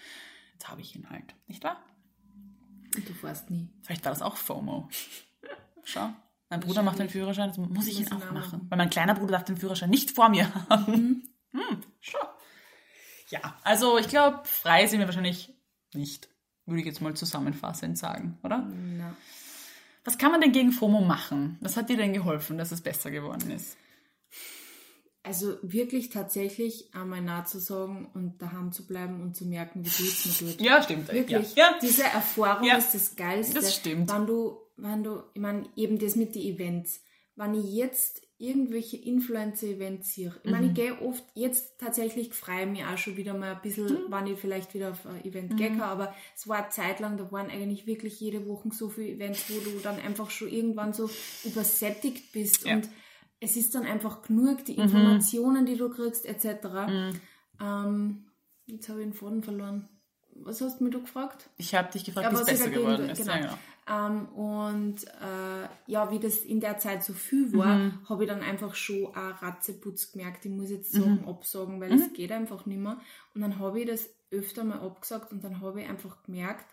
Jetzt 0.54 0.70
habe 0.70 0.82
ich 0.82 0.96
ihn 0.96 1.10
halt, 1.10 1.36
nicht 1.48 1.64
wahr? 1.64 1.78
Und 2.96 3.08
du 3.08 3.14
fährst 3.14 3.52
nie. 3.52 3.70
Vielleicht 3.84 4.06
war 4.06 4.12
das 4.12 4.22
auch 4.22 4.38
FOMO. 4.38 4.90
Schau. 5.84 6.10
Mein 6.50 6.62
Bruder 6.62 6.82
macht 6.82 7.00
den 7.00 7.10
Führerschein, 7.10 7.50
jetzt 7.50 7.58
muss 7.58 7.88
ich 7.88 8.00
ihn 8.00 8.04
Muss 8.04 8.12
ihn 8.12 8.18
auch 8.18 8.32
machen. 8.32 8.68
Weil 8.70 8.78
mein 8.78 8.90
kleiner 8.90 9.16
Bruder 9.16 9.34
darf 9.34 9.44
den 9.44 9.58
Führerschein 9.58 9.90
nicht 9.90 10.12
vor 10.12 10.30
mir 10.30 10.54
haben. 10.70 10.92
Mhm. 11.52 11.60
Hm, 11.60 11.84
schau. 12.00 12.20
Ja, 13.30 13.58
also 13.64 13.98
ich 13.98 14.08
glaube, 14.08 14.42
frei 14.46 14.88
sind 14.88 15.00
wir 15.00 15.08
wahrscheinlich 15.08 15.54
nicht. 15.94 16.30
Würde 16.66 16.82
ich 16.82 16.86
jetzt 16.86 17.02
mal 17.02 17.14
zusammenfassend 17.14 17.98
sagen, 17.98 18.38
oder? 18.44 18.60
Na. 18.98 19.16
Was 20.04 20.18
kann 20.18 20.32
man 20.32 20.40
denn 20.40 20.54
gegen 20.54 20.72
FOMO 20.72 21.02
machen? 21.02 21.58
Was 21.60 21.76
hat 21.76 21.90
dir 21.90 21.98
denn 21.98 22.14
geholfen, 22.14 22.58
dass 22.58 22.72
es 22.72 22.82
besser 22.82 23.12
geworden 23.12 23.52
ist? 23.52 23.76
Also 25.28 25.58
wirklich 25.62 26.10
tatsächlich 26.10 26.90
einmal 26.96 27.22
nah 27.22 27.46
zu 27.46 27.60
sagen 27.60 28.10
und 28.14 28.42
daheim 28.42 28.72
zu 28.72 28.88
bleiben 28.88 29.22
und 29.22 29.36
zu 29.36 29.46
merken, 29.46 29.86
wie 29.86 29.90
gut 29.90 30.26
es 30.26 30.42
mir 30.42 30.52
tut. 30.58 30.62
Ja, 30.66 30.82
stimmt. 30.82 31.12
Wirklich. 31.12 31.56
Ja. 31.56 31.72
ja. 31.72 31.80
Diese 31.82 32.04
Erfahrung 32.04 32.66
Ja. 32.68 32.78
ist 32.78 32.94
das 32.96 33.16
Geilste. 33.16 33.56
Das 33.56 33.76
stimmt. 33.76 34.12
Wenn 34.12 34.26
du, 34.26 34.58
wenn 34.78 35.04
du, 35.04 35.22
ich 35.34 35.42
meine, 35.42 35.64
eben 35.76 36.00
das 36.00 36.16
mit 36.16 36.34
den 36.36 36.42
Events. 36.44 37.02
Wenn 37.36 37.54
ich 37.54 37.72
jetzt 37.72 38.22
irgendwelche 38.40 38.98
Influencer-Events 38.98 40.14
sehe, 40.16 40.34
ich 40.44 40.46
Mhm. 40.46 40.52
meine, 40.52 40.68
ich 40.68 40.74
gehe 40.74 41.00
oft, 41.02 41.24
jetzt 41.36 41.80
tatsächlich 41.80 42.34
freue 42.34 42.62
ich 42.64 42.68
mich 42.70 42.86
auch 42.86 42.98
schon 42.98 43.18
wieder 43.18 43.34
mal 43.36 43.56
ein 43.56 43.62
bisschen, 43.62 43.86
Mhm. 43.86 44.06
wenn 44.12 44.28
ich 44.28 44.40
vielleicht 44.40 44.74
wieder 44.74 44.92
auf 44.92 45.06
ein 45.06 45.24
Event 45.26 45.56
gehen 45.58 45.78
kann, 45.80 45.90
aber 45.90 46.16
es 46.36 46.48
war 46.48 46.58
eine 46.64 46.70
Zeit 46.70 47.00
lang, 47.00 47.18
da 47.18 47.32
waren 47.32 47.50
eigentlich 47.52 47.86
wirklich 47.88 48.20
jede 48.20 48.48
Woche 48.48 48.70
so 48.72 48.90
viele 48.90 49.10
Events, 49.10 49.46
wo 49.50 49.60
du 49.60 49.80
dann 49.84 50.00
einfach 50.00 50.30
schon 50.32 50.50
irgendwann 50.50 50.94
so 50.94 51.10
übersättigt 51.46 52.32
bist 52.32 52.66
Ja. 52.66 52.76
und 52.76 52.90
es 53.40 53.56
ist 53.56 53.76
dann 53.76 53.84
einfach 53.84 54.22
genug, 54.24 54.66
die 54.66 54.76
Informationen, 54.78 55.66
die 55.66 55.76
du 55.78 55.90
kriegst, 55.90 56.26
etc. 56.26 56.64
Mhm. 56.88 57.22
Ähm, 57.62 58.26
jetzt 58.66 58.90
habe 58.90 59.00
ich 59.02 59.06
den 59.08 59.14
Faden 59.14 59.44
verloren. 59.44 59.88
Was 60.40 60.62
hast 60.62 60.80
du 60.80 60.84
mir 60.84 60.90
da 60.92 61.00
gefragt? 61.00 61.50
Ich 61.58 61.74
habe 61.74 61.92
dich 61.92 62.04
gefragt, 62.06 62.26
Ja, 62.26 62.32
wie 62.32 62.42
es 62.42 62.46
besser 62.46 62.70
geworden 62.70 63.10
ist. 63.10 63.18
genau. 63.20 63.34
Ja, 63.34 63.40
genau. 63.42 63.58
Ähm, 63.90 64.28
und 64.30 65.04
äh, 65.06 65.68
ja, 65.88 66.12
wie 66.12 66.20
das 66.20 66.38
in 66.40 66.60
der 66.60 66.78
Zeit 66.78 67.04
so 67.04 67.14
viel 67.14 67.54
war, 67.54 67.76
Mhm. 67.78 68.00
habe 68.10 68.24
ich 68.24 68.30
dann 68.30 68.42
einfach 68.42 68.76
schon 68.76 69.06
auch 69.08 69.42
Ratzeputz 69.42 70.12
gemerkt, 70.12 70.46
ich 70.46 70.52
muss 70.52 70.70
jetzt 70.70 70.92
Sachen 70.92 71.22
Mhm. 71.22 71.28
absagen, 71.30 71.82
weil 71.82 71.94
es 71.94 72.14
geht 72.14 72.32
einfach 72.32 72.66
nicht 72.68 72.80
mehr. 72.80 73.00
Und 73.34 73.42
dann 73.42 73.58
habe 73.60 73.80
ich 73.80 73.88
das 73.88 74.10
öfter 74.30 74.64
mal 74.64 74.80
abgesagt 74.82 75.32
und 75.32 75.44
dann 75.44 75.62
habe 75.62 75.82
ich 75.82 75.90
einfach 75.90 76.22
gemerkt, 76.24 76.66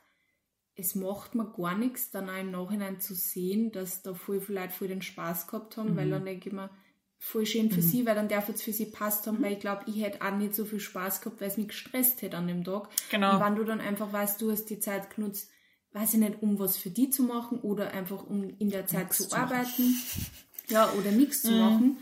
es 0.77 0.95
macht 0.95 1.35
mir 1.35 1.51
gar 1.53 1.77
nichts, 1.77 2.11
dann 2.11 2.29
auch 2.29 2.39
im 2.41 2.51
Nachhinein 2.51 3.01
zu 3.01 3.15
sehen, 3.15 3.71
dass 3.73 4.03
da 4.03 4.15
voll 4.15 4.41
viele 4.41 4.61
Leute 4.61 4.73
voll 4.73 4.89
den 4.89 5.03
Spaß 5.03 5.47
gehabt 5.47 5.77
haben, 5.77 5.93
Mhm. 5.93 5.97
weil 5.97 6.11
dann 6.11 6.25
denke 6.25 6.49
ich 6.49 6.55
mir, 6.55 6.71
voll 7.19 7.47
schön 7.47 7.71
für 7.71 7.81
sie, 7.81 8.05
weil 8.07 8.15
dann 8.17 8.29
darf 8.29 8.49
es 8.49 8.61
für 8.63 8.73
sie 8.73 8.87
passt 8.87 9.25
Mhm. 9.27 9.31
haben, 9.31 9.43
weil 9.43 9.53
ich 9.55 9.61
glaube, 9.61 9.85
ich 9.87 10.03
hätte 10.03 10.21
auch 10.21 10.37
nicht 10.37 10.55
so 10.55 10.65
viel 10.65 10.81
Spaß 10.81 11.21
gehabt, 11.21 11.41
weil 11.41 11.49
es 11.49 11.57
mich 11.57 11.69
gestresst 11.69 12.21
hätte 12.23 12.37
an 12.37 12.49
dem 12.49 12.65
Tag. 12.65 12.89
Genau. 13.11 13.35
Und 13.37 13.41
wenn 13.45 13.57
du 13.57 13.65
dann 13.65 13.81
einfach 13.81 14.13
weißt, 14.13 14.41
du 14.43 14.51
hast 14.51 14.67
die 14.67 14.81
Zeit 14.81 15.15
genutzt, 15.15 15.51
weiß 15.93 16.15
ich 16.15 16.21
nicht, 16.21 16.43
um 16.43 16.59
was 16.59 16.77
für 16.77 16.91
die 16.91 17.09
zu 17.11 17.23
machen 17.23 17.61
oder 17.61 17.93
einfach 17.93 18.25
um 18.27 18.51
in 18.59 18.69
der 18.69 18.87
Zeit 18.87 19.13
zu, 19.13 19.29
zu. 19.29 19.35
Mhm. 19.37 19.43
arbeiten, 19.43 19.95
ja, 20.69 20.93
oder 20.93 21.13
nichts 21.13 21.43
zu 21.43 21.53
machen. 21.53 21.99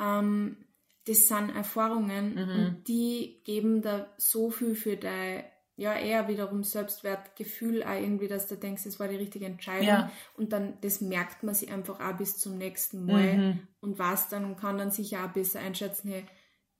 Ähm, 0.00 0.56
das 1.06 1.28
sind 1.28 1.50
Erfahrungen 1.54 2.34
Mhm. 2.34 2.60
und 2.60 2.88
die 2.88 3.40
geben 3.44 3.82
da 3.82 4.12
so 4.16 4.50
viel 4.50 4.74
für 4.74 4.96
dein, 4.96 5.44
ja, 5.76 5.94
eher 5.94 6.26
wiederum 6.28 6.64
Selbstwertgefühl, 6.64 7.82
auch 7.84 7.94
irgendwie, 8.00 8.28
dass 8.28 8.46
du 8.46 8.56
denkst, 8.56 8.86
es 8.86 8.98
war 8.98 9.08
die 9.08 9.16
richtige 9.16 9.46
Entscheidung. 9.46 9.86
Ja. 9.86 10.10
Und 10.34 10.52
dann, 10.52 10.74
das 10.80 11.00
merkt 11.00 11.42
man 11.42 11.54
sich 11.54 11.70
einfach 11.70 12.00
auch 12.00 12.16
bis 12.16 12.38
zum 12.38 12.56
nächsten 12.58 13.04
Mal 13.06 13.36
Mhm. 13.36 13.58
und 13.80 13.98
weiß 13.98 14.28
dann 14.30 14.44
und 14.46 14.56
kann 14.56 14.78
dann 14.78 14.90
sicher 14.90 15.24
auch 15.24 15.32
besser 15.32 15.60
einschätzen, 15.60 16.08
hey, 16.10 16.24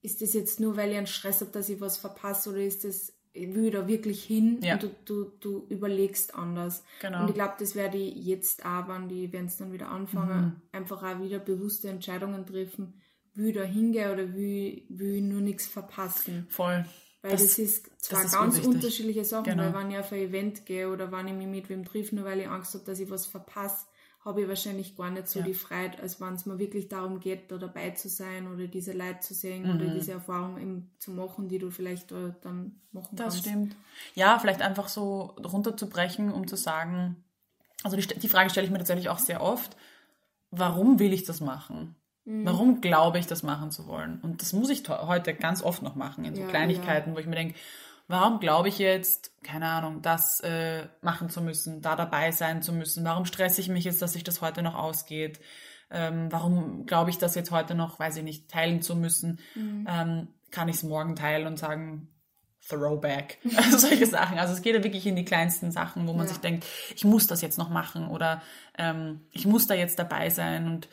ist 0.02 0.22
das 0.22 0.32
jetzt 0.34 0.60
nur, 0.60 0.76
weil 0.76 0.90
ich 0.92 0.96
einen 0.96 1.06
Stress 1.06 1.40
habe, 1.40 1.50
dass 1.50 1.68
ich 1.68 1.80
was 1.80 1.96
verpasse 1.98 2.50
oder 2.50 2.60
ist 2.60 2.84
das, 2.84 3.12
will 3.34 3.66
ich 3.66 3.72
da 3.72 3.86
wirklich 3.86 4.24
hin 4.24 4.60
Ja. 4.62 4.74
und 4.74 4.82
du, 4.84 4.90
du, 5.04 5.24
du 5.40 5.66
überlegst 5.68 6.34
anders. 6.34 6.82
Genau. 7.02 7.20
Und 7.22 7.28
ich 7.28 7.34
glaube, 7.34 7.54
das 7.58 7.74
werde 7.74 7.98
ich 7.98 8.14
jetzt 8.24 8.64
auch, 8.64 8.88
wenn 8.88 9.08
die 9.08 9.24
Events 9.24 9.58
dann 9.58 9.72
wieder 9.72 9.88
anfangen, 9.90 10.40
Mhm. 10.46 10.62
einfach 10.72 11.02
auch 11.02 11.20
wieder 11.20 11.38
bewusste 11.38 11.88
Entscheidungen 11.90 12.46
treffen, 12.46 12.94
will 13.34 13.48
ich 13.48 13.54
da 13.56 13.62
hingehen 13.64 14.10
oder 14.10 14.32
will, 14.34 14.84
will 14.88 15.16
ich 15.16 15.22
nur 15.22 15.42
nichts 15.42 15.66
verpassen. 15.66 16.46
Voll. 16.48 16.86
Weil 17.26 17.32
Das- 17.32 17.42
das, 17.42 17.58
ist 17.58 17.90
zwar 18.04 18.24
ist 18.24 18.32
ganz 18.32 18.54
urwichtig. 18.54 18.74
unterschiedliche 18.74 19.24
Sachen, 19.24 19.44
Genau. 19.44 19.64
weil 19.64 19.74
wenn 19.74 19.90
ich 19.90 19.98
auf 19.98 20.12
ein 20.12 20.18
Event 20.20 20.64
gehe 20.66 20.88
oder 20.90 21.10
wenn 21.10 21.26
ich 21.28 21.34
mich 21.34 21.46
mit 21.48 21.68
wem 21.68 21.84
treffe, 21.84 22.14
nur 22.14 22.24
weil 22.24 22.40
ich 22.40 22.48
Angst 22.48 22.74
habe, 22.74 22.84
dass 22.84 23.00
ich 23.00 23.10
was 23.10 23.26
verpasse, 23.26 23.86
habe 24.24 24.42
ich 24.42 24.48
wahrscheinlich 24.48 24.96
gar 24.96 25.10
nicht 25.10 25.28
so 25.28 25.38
Ja. 25.40 25.44
die 25.44 25.54
Freiheit, 25.54 26.00
als 26.00 26.20
wenn 26.20 26.34
es 26.34 26.46
mir 26.46 26.58
wirklich 26.58 26.88
darum 26.88 27.20
geht, 27.20 27.50
da 27.50 27.58
dabei 27.58 27.90
zu 27.90 28.08
sein 28.08 28.52
oder 28.52 28.66
diese 28.66 28.92
Leute 28.92 29.20
zu 29.20 29.34
sehen 29.34 29.62
Mhm. 29.64 29.76
oder 29.76 29.94
diese 29.94 30.12
Erfahrung 30.12 30.58
eben 30.60 30.90
zu 30.98 31.10
machen, 31.12 31.48
die 31.48 31.58
du 31.58 31.70
vielleicht 31.70 32.10
da 32.10 32.34
dann 32.42 32.80
machen 32.92 33.16
Das 33.16 33.34
kannst. 33.34 33.38
stimmt. 33.46 33.76
Ja, 34.14 34.38
vielleicht 34.38 34.62
einfach 34.62 34.88
so 34.88 35.34
runterzubrechen, 35.44 36.32
um 36.32 36.46
zu 36.48 36.56
sagen, 36.56 37.24
also 37.84 37.96
die, 37.96 38.06
die 38.18 38.28
Frage 38.28 38.50
stelle 38.50 38.66
ich 38.66 38.72
mir 38.72 38.78
tatsächlich 38.78 39.08
auch 39.10 39.18
sehr 39.18 39.40
oft, 39.42 39.76
warum 40.50 40.98
will 40.98 41.12
ich 41.12 41.24
das 41.24 41.40
machen? 41.40 41.94
Mhm. 42.26 42.44
Warum 42.44 42.80
glaube 42.80 43.18
ich, 43.18 43.26
das 43.26 43.42
machen 43.42 43.70
zu 43.70 43.86
wollen? 43.86 44.20
Und 44.20 44.42
das 44.42 44.52
muss 44.52 44.68
ich 44.68 44.86
heute 44.88 45.32
ganz 45.34 45.62
oft 45.62 45.82
noch 45.82 45.94
machen, 45.94 46.24
in 46.24 46.34
so 46.34 46.42
Ja, 46.42 46.48
Kleinigkeiten, 46.48 47.14
wo 47.14 47.18
ich 47.18 47.26
mir 47.26 47.36
denke, 47.36 47.54
warum 48.08 48.40
glaube 48.40 48.68
ich 48.68 48.78
jetzt, 48.78 49.30
keine 49.42 49.66
Ahnung, 49.68 50.02
das 50.02 50.40
äh, 50.40 50.86
machen 51.02 51.30
zu 51.30 51.40
müssen, 51.40 51.80
da 51.82 51.96
dabei 51.96 52.32
sein 52.32 52.62
zu 52.62 52.72
müssen? 52.72 53.04
Warum 53.04 53.24
stresse 53.24 53.60
ich 53.60 53.68
mich 53.68 53.84
jetzt, 53.84 54.02
dass 54.02 54.12
sich 54.12 54.24
das 54.24 54.42
heute 54.42 54.62
noch 54.62 54.74
ausgeht? 54.74 55.40
Ähm, 55.90 56.30
warum 56.32 56.84
glaube 56.86 57.10
ich, 57.10 57.18
das 57.18 57.36
jetzt 57.36 57.52
heute 57.52 57.76
noch, 57.76 57.98
weiß 58.00 58.16
ich 58.16 58.24
nicht, 58.24 58.50
teilen 58.50 58.82
zu 58.82 58.96
müssen? 58.96 59.38
Mhm. 59.54 59.86
Ähm, 59.88 60.28
kann 60.50 60.68
ich 60.68 60.76
es 60.76 60.82
morgen 60.82 61.14
teilen 61.16 61.46
und 61.46 61.58
sagen, 61.58 62.08
Throwback, 62.68 63.38
also 63.56 63.78
solche 63.78 64.06
Sachen. 64.06 64.38
Also 64.38 64.52
es 64.52 64.62
geht 64.62 64.74
ja 64.74 64.82
wirklich 64.82 65.06
in 65.06 65.14
die 65.14 65.24
kleinsten 65.24 65.70
Sachen, 65.70 66.08
wo 66.08 66.12
man 66.12 66.26
Ja. 66.26 66.32
sich 66.32 66.38
denkt, 66.38 66.66
ich 66.96 67.04
muss 67.04 67.28
das 67.28 67.40
jetzt 67.40 67.58
noch 67.58 67.70
machen 67.70 68.08
oder 68.08 68.42
ähm, 68.76 69.20
ich 69.30 69.46
muss 69.46 69.68
da 69.68 69.74
jetzt 69.74 69.98
dabei 70.00 70.30
sein 70.30 70.66
und 70.66 70.88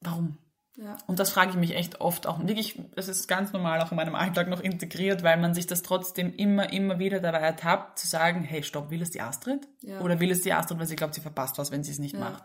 warum? 0.00 0.38
Ja. 0.76 0.96
Und 1.08 1.18
das 1.18 1.30
frage 1.30 1.50
ich 1.50 1.56
mich 1.56 1.74
echt 1.74 2.00
oft 2.00 2.28
auch. 2.28 2.38
Wirklich, 2.46 2.80
das 2.94 3.08
ist 3.08 3.26
ganz 3.26 3.52
normal 3.52 3.80
auch 3.80 3.90
in 3.90 3.96
meinem 3.96 4.14
Alltag 4.14 4.46
noch 4.48 4.60
integriert, 4.60 5.24
weil 5.24 5.36
man 5.36 5.52
sich 5.52 5.66
das 5.66 5.82
trotzdem 5.82 6.32
immer, 6.36 6.72
immer 6.72 7.00
wieder 7.00 7.18
dabei 7.18 7.38
ertappt, 7.38 7.98
zu 7.98 8.06
sagen, 8.06 8.42
hey, 8.44 8.62
stopp, 8.62 8.90
will 8.90 9.02
es 9.02 9.10
die 9.10 9.20
Astrid? 9.20 9.66
Ja. 9.82 10.00
Oder 10.00 10.20
will 10.20 10.30
es 10.30 10.42
die 10.42 10.52
Astrid, 10.52 10.78
weil 10.78 10.86
sie 10.86 10.94
glaubt, 10.94 11.14
sie 11.14 11.20
verpasst 11.20 11.58
was, 11.58 11.72
wenn 11.72 11.82
sie 11.82 11.90
es 11.90 11.98
nicht 11.98 12.14
Ja. 12.14 12.20
macht? 12.20 12.44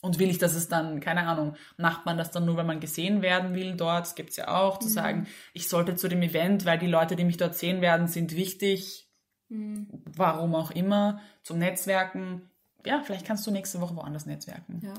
Und 0.00 0.18
will 0.18 0.30
ich, 0.30 0.38
dass 0.38 0.54
es 0.54 0.68
dann, 0.68 1.00
keine 1.00 1.26
Ahnung, 1.26 1.56
macht 1.76 2.06
man 2.06 2.16
das 2.16 2.30
dann 2.30 2.46
nur, 2.46 2.56
weil 2.56 2.64
man 2.64 2.80
gesehen 2.80 3.20
werden 3.22 3.54
will 3.54 3.76
dort? 3.76 4.06
Das 4.06 4.14
gibt's 4.14 4.36
ja 4.36 4.48
auch, 4.48 4.76
Mhm. 4.76 4.80
zu 4.82 4.88
sagen, 4.88 5.26
ich 5.52 5.68
sollte 5.68 5.94
zu 5.94 6.08
dem 6.08 6.22
Event, 6.22 6.64
weil 6.64 6.78
die 6.78 6.86
Leute, 6.86 7.16
die 7.16 7.24
mich 7.24 7.36
dort 7.38 7.54
sehen 7.54 7.80
werden, 7.82 8.06
sind 8.08 8.34
wichtig, 8.34 9.10
Mhm. 9.48 9.88
warum 10.16 10.54
auch 10.54 10.70
immer, 10.70 11.20
zum 11.42 11.58
Netzwerken. 11.58 12.48
Ja, 12.86 13.02
vielleicht 13.04 13.26
kannst 13.26 13.46
du 13.46 13.50
nächste 13.50 13.80
Woche 13.80 13.94
woanders 13.96 14.24
netzwerken. 14.26 14.80
Ja. 14.82 14.94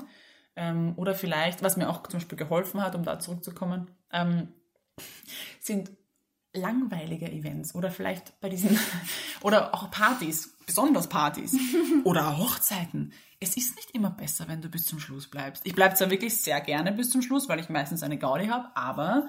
Ähm, 0.60 0.94
oder 0.96 1.14
vielleicht, 1.14 1.62
was 1.62 1.76
mir 1.76 1.88
auch 1.88 2.02
zum 2.08 2.18
Beispiel 2.18 2.36
geholfen 2.36 2.82
hat, 2.82 2.96
um 2.96 3.04
da 3.04 3.20
zurückzukommen, 3.20 3.90
ähm, 4.10 4.48
sind 5.60 5.92
langweilige 6.52 7.30
Events 7.30 7.76
oder 7.76 7.92
vielleicht 7.92 8.40
bei 8.40 8.48
diesen, 8.48 8.76
oder 9.42 9.72
auch 9.72 9.88
Partys, 9.92 10.56
besonders 10.66 11.08
Partys 11.08 11.56
oder 12.04 12.38
Hochzeiten. 12.38 13.12
Es 13.38 13.56
ist 13.56 13.76
nicht 13.76 13.92
immer 13.92 14.10
besser, 14.10 14.48
wenn 14.48 14.60
du 14.60 14.68
bis 14.68 14.86
zum 14.86 14.98
Schluss 14.98 15.28
bleibst. 15.28 15.64
Ich 15.64 15.76
bleibe 15.76 15.94
zwar 15.94 16.10
wirklich 16.10 16.36
sehr 16.40 16.60
gerne 16.60 16.90
bis 16.90 17.10
zum 17.10 17.22
Schluss, 17.22 17.48
weil 17.48 17.60
ich 17.60 17.68
meistens 17.68 18.02
eine 18.02 18.18
Gaudi 18.18 18.48
habe, 18.48 18.74
aber 18.76 19.28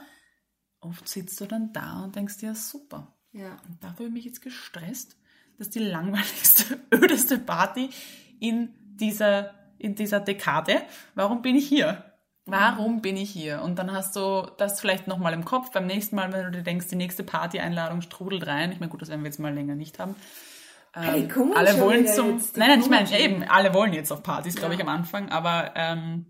oft 0.80 1.08
sitzt 1.08 1.40
du 1.42 1.46
dann 1.46 1.74
da 1.74 2.06
und 2.06 2.16
denkst 2.16 2.38
dir, 2.38 2.56
super, 2.56 3.14
Ja. 3.34 3.58
und 3.68 3.84
dafür 3.84 3.98
habe 3.98 4.08
ich 4.08 4.14
mich 4.14 4.26
jetzt 4.26 4.42
gestresst, 4.42 5.16
dass 5.60 5.70
die 5.70 5.78
langweiligste, 5.96 6.80
ödeste 6.92 7.38
Party 7.38 7.92
in 8.40 8.74
dieser, 8.96 9.54
in 9.80 9.96
dieser 9.96 10.20
Dekade, 10.20 10.82
warum 11.16 11.42
bin 11.42 11.56
ich 11.56 11.68
hier? 11.68 12.04
Warum 12.46 13.02
bin 13.02 13.16
ich 13.16 13.30
hier? 13.30 13.62
Und 13.62 13.78
dann 13.78 13.92
hast 13.92 14.16
du 14.16 14.48
das 14.58 14.82
vielleicht 14.82 15.08
nochmal 15.08 15.34
im 15.34 15.46
Kopf 15.46 15.72
beim 15.72 15.86
nächsten 15.86 16.16
Mal, 16.16 16.34
wenn 16.34 16.46
du 16.46 16.52
dir 16.52 16.64
denkst, 16.64 16.88
die 16.88 16.96
nächste 16.96 17.24
Party-Einladung 17.24 18.02
strudelt 18.02 18.48
rein. 18.48 18.72
Ich 18.72 18.80
meine, 18.80 18.90
gut, 18.90 19.02
das 19.02 19.10
werden 19.10 19.22
wir 19.22 19.28
jetzt 19.30 19.40
mal 19.40 19.54
länger 19.54 19.76
nicht 19.76 20.00
haben. 20.00 20.16
Ähm, 20.96 21.30
alle 21.54 21.80
wollen 21.80 22.08
zum. 22.08 22.38
nein, 22.56 22.70
nein, 22.70 22.80
ich 22.80 22.90
meine, 22.90 23.20
eben, 23.20 23.44
alle 23.44 23.74
wollen 23.76 23.94
jetzt 23.94 24.12
auf 24.12 24.24
Partys, 24.24 24.56
glaube 24.56 24.74
Ja. 24.74 24.80
ich, 24.80 24.86
am 24.86 24.90
Anfang, 24.92 25.30
aber 25.30 25.74
ähm, 25.76 26.26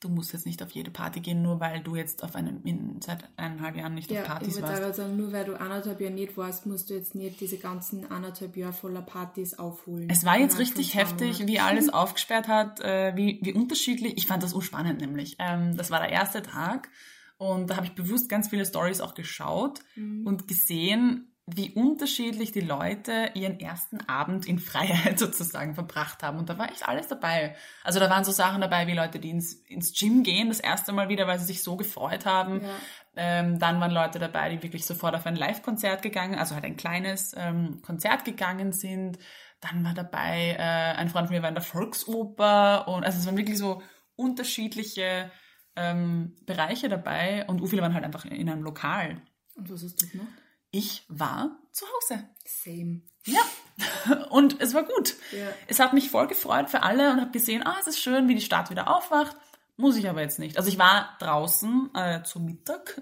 du 0.00 0.08
musst 0.08 0.32
jetzt 0.32 0.46
nicht 0.46 0.62
auf 0.62 0.70
jede 0.70 0.90
Party 0.90 1.20
gehen, 1.20 1.42
nur 1.42 1.60
weil 1.60 1.80
du 1.80 1.94
jetzt 1.94 2.24
auf 2.24 2.34
einem, 2.34 2.60
in, 2.64 3.00
seit 3.02 3.28
eineinhalb 3.36 3.76
Jahren 3.76 3.94
nicht 3.94 4.10
Ja, 4.10 4.20
auf 4.20 4.24
ich 4.24 4.28
Partys 4.32 4.54
würde 4.56 4.62
warst. 4.68 4.80
gerade 4.80 4.94
sagen, 4.94 5.16
nur 5.16 5.32
weil 5.32 5.44
du 5.44 5.60
anderthalb 5.60 6.00
Jahre 6.00 6.14
nicht 6.14 6.36
warst, 6.36 6.66
musst 6.66 6.88
du 6.90 6.94
jetzt 6.94 7.14
nicht 7.14 7.40
diese 7.40 7.58
ganzen 7.58 8.10
anderthalb 8.10 8.56
Jahre 8.56 8.72
voller 8.72 9.02
Partys 9.02 9.58
aufholen. 9.58 10.08
Es 10.10 10.24
war 10.24 10.38
jetzt 10.38 10.58
richtig 10.58 10.94
heftig, 10.94 11.46
wie 11.46 11.60
alles 11.60 11.88
aufgesperrt 11.92 12.48
hat, 12.48 12.80
äh, 12.80 13.14
wie, 13.14 13.38
wie 13.42 13.52
unterschiedlich. 13.52 14.14
Ich 14.16 14.26
fand 14.26 14.42
das 14.42 14.54
urspannend 14.54 15.00
nämlich. 15.00 15.36
Ähm, 15.38 15.76
das 15.76 15.90
war 15.90 16.00
der 16.00 16.10
erste 16.10 16.42
Tag 16.42 16.88
und 17.36 17.68
da 17.70 17.76
habe 17.76 17.86
ich 17.86 17.94
bewusst 17.94 18.28
ganz 18.28 18.48
viele 18.48 18.64
Stories 18.66 19.00
auch 19.00 19.14
geschaut 19.14 19.80
Mhm. 19.96 20.26
und 20.26 20.48
gesehen, 20.48 21.29
wie 21.56 21.70
unterschiedlich 21.70 22.52
die 22.52 22.60
Leute 22.60 23.30
ihren 23.34 23.58
ersten 23.60 24.00
Abend 24.08 24.46
in 24.46 24.58
Freiheit 24.58 25.18
sozusagen 25.18 25.74
verbracht 25.74 26.22
haben. 26.22 26.38
Und 26.38 26.48
da 26.48 26.58
war 26.58 26.70
echt 26.70 26.88
alles 26.88 27.08
dabei. 27.08 27.56
Also 27.84 28.00
da 28.00 28.10
waren 28.10 28.24
so 28.24 28.32
Sachen 28.32 28.60
dabei, 28.60 28.86
wie 28.86 28.94
Leute, 28.94 29.18
die 29.18 29.30
ins, 29.30 29.54
ins 29.66 29.92
Gym 29.98 30.22
gehen, 30.22 30.48
das 30.48 30.60
erste 30.60 30.92
Mal 30.92 31.08
wieder, 31.08 31.26
weil 31.26 31.38
sie 31.38 31.46
sich 31.46 31.62
so 31.62 31.76
gefreut 31.76 32.26
haben. 32.26 32.62
Ja. 32.62 32.68
Ähm, 33.16 33.58
dann 33.58 33.80
waren 33.80 33.90
Leute 33.90 34.18
dabei, 34.18 34.50
die 34.50 34.62
wirklich 34.62 34.86
sofort 34.86 35.14
auf 35.14 35.26
ein 35.26 35.36
Live-Konzert 35.36 36.02
gegangen, 36.02 36.38
also 36.38 36.54
halt 36.54 36.64
ein 36.64 36.76
kleines 36.76 37.34
ähm, 37.36 37.82
Konzert 37.82 38.24
gegangen 38.24 38.72
sind. 38.72 39.18
Dann 39.60 39.84
war 39.84 39.94
dabei, 39.94 40.56
äh, 40.58 40.96
ein 40.96 41.08
Freund 41.08 41.26
von 41.26 41.36
mir 41.36 41.42
war 41.42 41.48
in 41.48 41.54
der 41.54 41.64
Volksoper 41.64 42.88
und 42.88 43.04
also 43.04 43.18
es 43.18 43.26
waren 43.26 43.36
wirklich 43.36 43.58
so 43.58 43.82
unterschiedliche 44.16 45.30
ähm, 45.76 46.36
Bereiche 46.46 46.88
dabei 46.88 47.44
und 47.46 47.66
viele 47.68 47.82
waren 47.82 47.94
halt 47.94 48.04
einfach 48.04 48.24
in 48.24 48.48
einem 48.48 48.62
Lokal. 48.62 49.20
Und 49.56 49.70
was 49.70 49.82
hast 49.82 50.00
du 50.00 50.08
gemacht? 50.08 50.28
Ich 50.70 51.04
war 51.08 51.58
zu 51.72 51.86
Hause. 51.86 52.24
Same. 52.44 53.02
Ja. 53.24 53.40
Und 54.30 54.60
es 54.60 54.74
war 54.74 54.84
gut. 54.84 55.14
Ja. 55.32 55.48
Es 55.66 55.80
hat 55.80 55.92
mich 55.92 56.10
voll 56.10 56.26
gefreut 56.26 56.70
für 56.70 56.82
alle 56.82 57.12
und 57.12 57.20
habe 57.20 57.30
gesehen, 57.30 57.66
ah, 57.66 57.76
es 57.80 57.86
ist 57.86 58.00
schön, 58.00 58.28
wie 58.28 58.34
die 58.34 58.40
Stadt 58.40 58.70
wieder 58.70 58.94
aufwacht. 58.94 59.36
Muss 59.76 59.96
ich 59.96 60.08
aber 60.08 60.20
jetzt 60.20 60.38
nicht. 60.38 60.58
Also 60.58 60.68
ich 60.68 60.78
war 60.78 61.16
draußen 61.18 61.90
äh, 61.94 62.22
zum 62.22 62.44
Mittag 62.44 63.00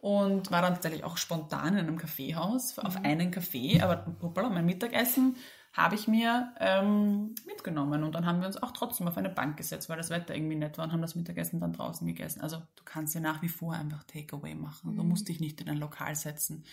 und 0.00 0.50
war 0.50 0.62
dann 0.62 0.74
tatsächlich 0.74 1.04
auch 1.04 1.18
spontan 1.18 1.74
in 1.74 1.80
einem 1.80 1.98
Kaffeehaus 1.98 2.78
auf 2.78 2.96
einen 3.04 3.30
Kaffee. 3.30 3.80
Aber 3.82 4.06
hoppala, 4.22 4.48
mein 4.48 4.64
Mittagessen 4.64 5.36
habe 5.78 5.94
ich 5.94 6.08
mir 6.08 6.52
ähm, 6.58 7.36
mitgenommen 7.46 8.02
und 8.02 8.12
dann 8.12 8.26
haben 8.26 8.40
wir 8.40 8.48
uns 8.48 8.60
auch 8.60 8.72
trotzdem 8.72 9.06
auf 9.06 9.16
eine 9.16 9.28
Bank 9.28 9.56
gesetzt, 9.56 9.88
weil 9.88 9.96
das 9.96 10.10
Wetter 10.10 10.34
irgendwie 10.34 10.56
nett 10.56 10.76
war 10.76 10.84
und 10.84 10.92
haben 10.92 11.02
das 11.02 11.14
Mittagessen 11.14 11.60
dann 11.60 11.72
draußen 11.72 12.04
gegessen. 12.04 12.40
Also 12.40 12.56
du 12.56 12.82
kannst 12.84 13.14
ja 13.14 13.20
nach 13.20 13.42
wie 13.42 13.48
vor 13.48 13.74
einfach 13.74 14.02
Takeaway 14.02 14.56
machen. 14.56 14.96
Du 14.96 15.04
musst 15.04 15.28
dich 15.28 15.38
nicht 15.38 15.60
in 15.60 15.68
ein 15.68 15.78
Lokal 15.78 16.16
setzen. 16.16 16.64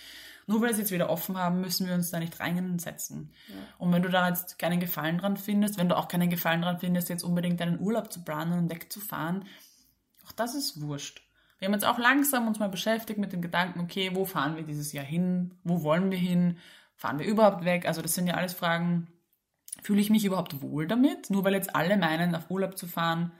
Nur 0.48 0.60
weil 0.62 0.74
sie 0.74 0.82
jetzt 0.82 0.92
wieder 0.92 1.12
offen 1.12 1.38
haben, 1.38 1.62
müssen 1.62 1.86
wir 1.86 1.94
uns 1.94 2.10
da 2.10 2.20
nicht 2.20 2.40
reinsetzen. 2.40 3.32
Und 3.78 3.94
wenn 3.94 4.02
du 4.02 4.10
da 4.10 4.28
jetzt 4.28 4.58
keinen 4.58 4.80
Gefallen 4.80 5.20
dran 5.20 5.38
findest, 5.38 5.78
wenn 5.78 5.88
du 5.88 5.96
auch 5.98 6.08
keinen 6.08 6.32
Gefallen 6.32 6.64
dran 6.64 6.80
findest, 6.80 7.10
jetzt 7.10 7.24
unbedingt 7.24 7.60
deinen 7.60 7.80
Urlaub 7.80 8.12
zu 8.12 8.24
planen 8.24 8.58
und 8.58 8.72
wegzufahren, 8.72 9.46
auch 10.26 10.32
das 10.32 10.56
ist 10.56 10.82
wurscht. 10.82 11.22
Wir 11.60 11.68
haben 11.68 11.74
jetzt 11.74 11.86
auch 11.86 12.00
langsam 12.00 12.48
uns 12.48 12.60
mal 12.60 12.70
beschäftigt 12.70 13.20
mit 13.20 13.34
dem 13.34 13.42
Gedanken, 13.42 13.80
okay, 13.80 14.12
wo 14.14 14.26
fahren 14.26 14.56
wir 14.56 14.64
dieses 14.64 14.92
Jahr 14.94 15.06
hin? 15.06 15.54
Wo 15.64 15.84
wollen 15.84 16.12
wir 16.12 16.18
hin? 16.18 16.58
Fahren 16.96 17.20
wir 17.20 17.26
überhaupt 17.26 17.66
weg? 17.66 17.86
Also 17.88 18.02
das 18.02 18.14
sind 18.16 18.28
ja 18.28 18.36
alles 18.36 18.54
Fragen, 18.54 19.08
fühle 19.84 20.02
ich 20.02 20.10
mich 20.10 20.26
überhaupt 20.26 20.62
wohl 20.62 20.88
damit? 20.88 21.30
Nur 21.30 21.44
weil 21.44 21.54
jetzt 21.54 21.76
alle 21.76 21.98
meinen, 21.98 22.36
auf 22.36 22.50
Urlaub 22.50 22.78
zu 22.78 22.88
fahren 22.88 23.32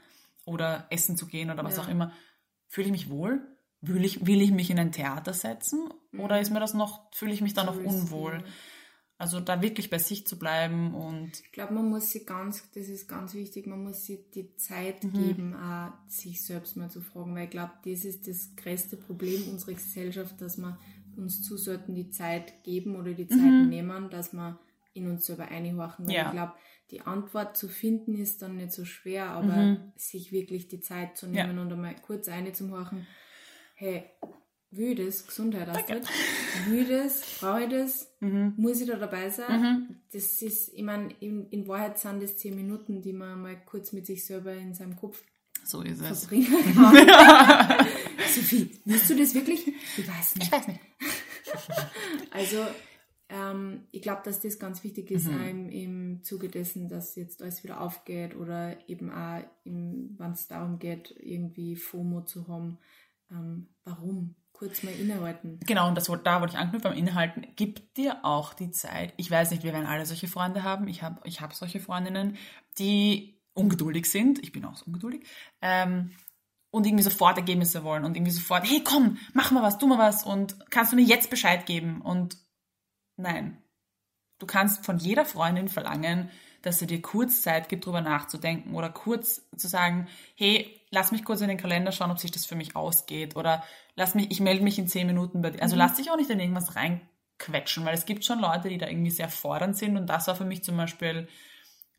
oder 0.44 0.86
essen 0.90 1.16
zu 1.16 1.26
gehen 1.26 1.50
oder 1.50 1.64
was 1.64 1.76
Ja. 1.76 1.82
auch 1.82 1.88
immer, 1.88 2.12
fühle 2.68 2.86
ich 2.86 2.92
mich 2.92 3.10
wohl? 3.10 3.40
Will 3.80 4.04
ich, 4.04 4.26
will 4.26 4.40
ich 4.40 4.50
mich 4.52 4.70
in 4.70 4.78
ein 4.78 4.92
Theater 4.92 5.32
setzen? 5.32 5.88
Oder 6.18 6.40
ist 6.40 6.50
mir 6.50 6.60
das 6.60 6.74
noch, 6.74 7.10
fühle 7.14 7.32
ich 7.32 7.40
mich 7.40 7.54
da 7.54 7.64
noch 7.64 7.76
unwohl? 7.78 8.42
Also 9.18 9.40
da 9.40 9.62
wirklich 9.62 9.88
bei 9.88 9.98
sich 9.98 10.26
zu 10.26 10.38
bleiben 10.38 10.94
und 10.94 11.40
Ich 11.40 11.52
glaube, 11.52 11.72
man 11.72 11.88
muss 11.88 12.10
sich 12.10 12.26
ganz, 12.26 12.70
das 12.72 12.88
ist 12.88 13.08
ganz 13.08 13.32
wichtig, 13.32 13.66
man 13.66 13.82
muss 13.82 14.04
sich 14.04 14.30
die 14.34 14.54
Zeit 14.56 15.02
Mhm. 15.04 15.12
geben, 15.14 15.54
auch 15.54 15.92
sich 16.06 16.42
selbst 16.44 16.76
mal 16.76 16.90
zu 16.90 17.00
fragen, 17.00 17.34
weil 17.34 17.44
ich 17.44 17.50
glaube, 17.50 17.72
das 17.84 18.04
ist 18.04 18.28
das 18.28 18.54
größte 18.56 18.98
Problem 18.98 19.48
unserer 19.48 19.72
Gesellschaft, 19.72 20.38
dass 20.40 20.58
wir 20.58 20.78
uns 21.16 21.42
zu 21.42 21.56
selten 21.56 21.94
die 21.94 22.10
Zeit 22.10 22.62
geben 22.64 22.96
oder 22.96 23.12
die 23.12 23.26
Zeit 23.28 23.66
nehmen, 23.66 24.10
dass 24.10 24.32
wir 24.32 24.58
in 24.94 25.08
uns 25.10 25.26
selber 25.26 25.48
einhorchen. 25.48 26.06
Weil 26.06 26.12
Mhm. 26.14 26.16
Ja. 26.16 26.26
ich 26.26 26.32
glaube, 26.32 26.52
die 26.90 27.00
Antwort 27.00 27.56
zu 27.56 27.68
finden 27.68 28.14
ist 28.16 28.42
dann 28.42 28.56
nicht 28.56 28.72
so 28.72 28.84
schwer, 28.84 29.30
aber 29.30 29.76
sich 29.96 30.30
wirklich 30.32 30.68
die 30.68 30.80
Zeit 30.80 31.16
zu 31.16 31.26
Mhm. 31.26 31.34
Ja. 31.34 31.46
nehmen 31.46 31.58
und 31.58 31.72
einmal 31.72 31.96
kurz 32.00 32.28
einzuhorchen, 32.28 33.06
hey, 33.74 34.04
will 34.70 34.98
ich 34.98 35.04
das, 35.06 35.26
Gesundheit, 35.26 35.68
Astrid, 35.68 36.06
will 36.68 36.82
ich 36.82 36.88
das, 36.88 37.38
brauche 37.40 37.64
ich 37.64 37.70
das, 37.70 38.10
Mhm. 38.20 38.54
muss 38.56 38.80
ich 38.80 38.86
da 38.88 38.96
dabei 38.96 39.30
sein? 39.30 40.00
Das 40.12 40.42
ist, 40.42 40.72
ich 40.74 40.82
meine, 40.82 41.12
in, 41.20 41.48
in 41.50 41.66
Wahrheit 41.68 41.98
sind 41.98 42.22
das 42.22 42.36
zehn 42.36 42.54
Minuten, 42.54 43.00
die 43.02 43.12
man 43.12 43.40
mal 43.42 43.56
kurz 43.64 43.92
mit 43.92 44.06
sich 44.06 44.24
selber 44.24 44.52
in 44.54 44.74
seinem 44.74 44.96
Kopf 44.96 45.22
so 45.64 45.82
ist 45.82 46.00
es. 46.00 46.26
verbringen 46.26 46.46
kann. 46.74 47.86
Sophie, 48.36 48.70
willst 48.84 49.08
du 49.08 49.16
das 49.16 49.34
wirklich? 49.34 49.66
Ich 49.96 50.08
weiß 50.08 50.36
nicht. 50.36 50.52
weiß 50.52 50.68
nicht. 50.68 50.80
Also, 52.32 52.66
ähm, 53.28 53.84
ich 53.92 54.02
glaube, 54.02 54.20
dass 54.24 54.40
das 54.40 54.58
ganz 54.58 54.84
wichtig 54.84 55.10
ist, 55.10 55.26
mhm. 55.26 55.44
im, 55.44 55.70
im 55.70 56.22
Zuge 56.22 56.48
dessen, 56.48 56.88
dass 56.88 57.16
jetzt 57.16 57.40
alles 57.40 57.64
wieder 57.64 57.80
aufgeht 57.80 58.36
oder 58.36 58.76
eben 58.88 59.10
auch, 59.10 59.42
wenn 59.64 60.32
es 60.32 60.48
darum 60.48 60.78
geht, 60.78 61.14
irgendwie 61.18 61.76
FOMO 61.76 62.22
zu 62.22 62.46
haben. 62.48 62.78
Ähm, 63.30 63.68
warum? 63.84 64.34
Kurz 64.52 64.82
mal 64.82 64.92
innehalten. 64.92 65.60
Genau, 65.66 65.88
und 65.88 65.96
das, 65.96 66.10
da 66.24 66.40
wollte 66.40 66.54
ich 66.54 66.58
anknüpfen 66.58 66.90
beim 66.90 66.98
Inhalten. 66.98 67.46
Gib 67.56 67.94
dir 67.94 68.24
auch 68.24 68.54
die 68.54 68.70
Zeit. 68.70 69.14
Ich 69.16 69.30
weiß 69.30 69.50
nicht, 69.50 69.62
wir 69.62 69.72
werden 69.72 69.86
alle 69.86 70.06
solche 70.06 70.28
Freunde 70.28 70.62
haben. 70.62 70.88
Ich 70.88 71.02
habe 71.02 71.20
ich 71.24 71.40
hab 71.40 71.54
solche 71.54 71.80
Freundinnen, 71.80 72.36
die 72.78 73.38
ungeduldig 73.54 74.10
sind. 74.10 74.42
Ich 74.42 74.52
bin 74.52 74.64
auch 74.64 74.76
so 74.76 74.86
ungeduldig. 74.86 75.26
Ähm, 75.62 76.12
und 76.76 76.86
irgendwie 76.86 77.04
sofort 77.04 77.38
Ergebnisse 77.38 77.84
wollen 77.84 78.04
und 78.04 78.18
irgendwie 78.18 78.32
sofort, 78.32 78.70
hey 78.70 78.84
komm, 78.84 79.16
mach 79.32 79.50
mal 79.50 79.62
was, 79.62 79.78
tu 79.78 79.86
mal 79.86 79.96
was 79.96 80.24
und 80.24 80.56
kannst 80.68 80.92
du 80.92 80.96
mir 80.96 81.04
jetzt 81.04 81.30
Bescheid 81.30 81.64
geben? 81.64 82.02
Und 82.02 82.36
nein, 83.16 83.56
du 84.38 84.44
kannst 84.44 84.84
von 84.84 84.98
jeder 84.98 85.24
Freundin 85.24 85.68
verlangen, 85.68 86.28
dass 86.60 86.78
sie 86.78 86.86
dir 86.86 87.00
kurz 87.00 87.40
Zeit 87.40 87.70
gibt, 87.70 87.86
drüber 87.86 88.02
nachzudenken 88.02 88.74
oder 88.74 88.90
kurz 88.90 89.48
zu 89.56 89.68
sagen, 89.68 90.06
hey, 90.34 90.82
lass 90.90 91.12
mich 91.12 91.24
kurz 91.24 91.40
in 91.40 91.48
den 91.48 91.56
Kalender 91.56 91.92
schauen, 91.92 92.10
ob 92.10 92.18
sich 92.18 92.30
das 92.30 92.44
für 92.44 92.56
mich 92.56 92.76
ausgeht 92.76 93.36
oder 93.36 93.64
lass 93.94 94.14
mich, 94.14 94.30
ich 94.30 94.40
melde 94.40 94.62
mich 94.62 94.78
in 94.78 94.86
zehn 94.86 95.06
Minuten 95.06 95.40
bei 95.40 95.52
dir. 95.52 95.62
Also 95.62 95.76
mhm. 95.76 95.78
lass 95.78 95.96
dich 95.96 96.10
auch 96.10 96.18
nicht 96.18 96.28
in 96.28 96.40
irgendwas 96.40 96.76
reinquetschen, 96.76 97.86
weil 97.86 97.94
es 97.94 98.04
gibt 98.04 98.26
schon 98.26 98.38
Leute, 98.38 98.68
die 98.68 98.76
da 98.76 98.86
irgendwie 98.86 99.10
sehr 99.10 99.30
fordernd 99.30 99.78
sind 99.78 99.96
und 99.96 100.08
das 100.08 100.26
war 100.26 100.36
für 100.36 100.44
mich 100.44 100.62
zum 100.62 100.76
Beispiel 100.76 101.26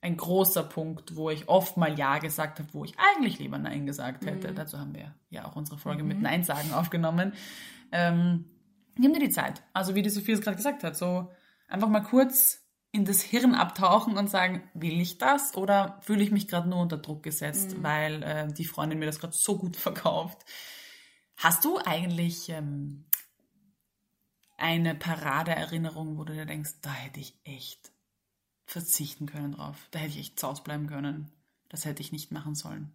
ein 0.02 0.18
großer 0.18 0.64
Punkt, 0.64 1.16
wo 1.16 1.30
ich 1.30 1.50
oft 1.50 1.78
mal 1.78 1.98
Ja 1.98 2.20
gesagt 2.20 2.60
habe, 2.60 2.74
wo 2.74 2.86
ich 2.86 2.94
eigentlich 2.98 3.40
lieber 3.40 3.58
Nein 3.58 3.86
gesagt 3.86 4.26
hätte. 4.26 4.52
Mhm. 4.52 4.56
Dazu 4.56 4.78
haben 4.78 4.94
wir 4.94 5.16
ja 5.30 5.46
auch 5.46 5.56
unsere 5.56 5.78
Folge 5.78 6.04
mhm. 6.04 6.10
mit 6.10 6.22
Nein 6.22 6.44
sagen 6.44 6.72
aufgenommen. 6.74 7.34
Ähm, 7.92 8.46
nimm 8.96 9.14
dir 9.14 9.20
die 9.20 9.30
Zeit. 9.30 9.64
Also 9.74 9.96
wie 9.96 10.02
die 10.02 10.10
Sophie 10.10 10.34
es 10.34 10.42
gerade 10.42 10.58
gesagt 10.58 10.84
hat, 10.84 10.96
so 10.96 11.32
einfach 11.68 11.90
mal 11.90 12.02
kurz 12.02 12.64
in 12.92 13.06
das 13.06 13.22
Hirn 13.22 13.54
abtauchen 13.54 14.18
und 14.18 14.30
sagen, 14.30 14.64
will 14.74 15.02
ich 15.02 15.18
das 15.18 15.56
oder 15.56 16.00
fühle 16.02 16.24
ich 16.24 16.32
mich 16.32 16.48
gerade 16.48 16.70
nur 16.70 16.80
unter 16.80 16.98
Druck 16.98 17.24
gesetzt, 17.24 17.78
mhm. 17.78 17.84
weil 17.84 18.24
äh, 18.24 18.48
die 18.54 18.66
Freundin 18.66 19.00
mir 19.00 19.06
das 19.06 19.20
gerade 19.20 19.36
so 19.36 19.58
gut 19.58 19.76
verkauft. 19.78 20.46
Hast 21.38 21.66
du 21.66 21.78
eigentlich 21.86 22.50
ähm, 22.50 23.06
eine 24.58 24.96
Paradeerinnerung, 24.96 26.18
wo 26.18 26.24
du 26.24 26.34
dir 26.34 26.46
denkst, 26.46 26.82
da 26.82 26.92
hätte 26.92 27.20
ich 27.20 27.40
echt 27.44 27.92
verzichten 28.68 29.26
können 29.26 29.54
drauf. 29.54 29.88
Da 29.92 30.00
hätte 30.00 30.14
ich 30.14 30.20
echt 30.20 30.40
zaus 30.40 30.64
bleiben 30.64 30.88
können. 30.88 31.32
Das 31.70 31.86
hätte 31.86 32.02
ich 32.02 32.12
nicht 32.12 32.32
machen 32.32 32.54
sollen. 32.54 32.92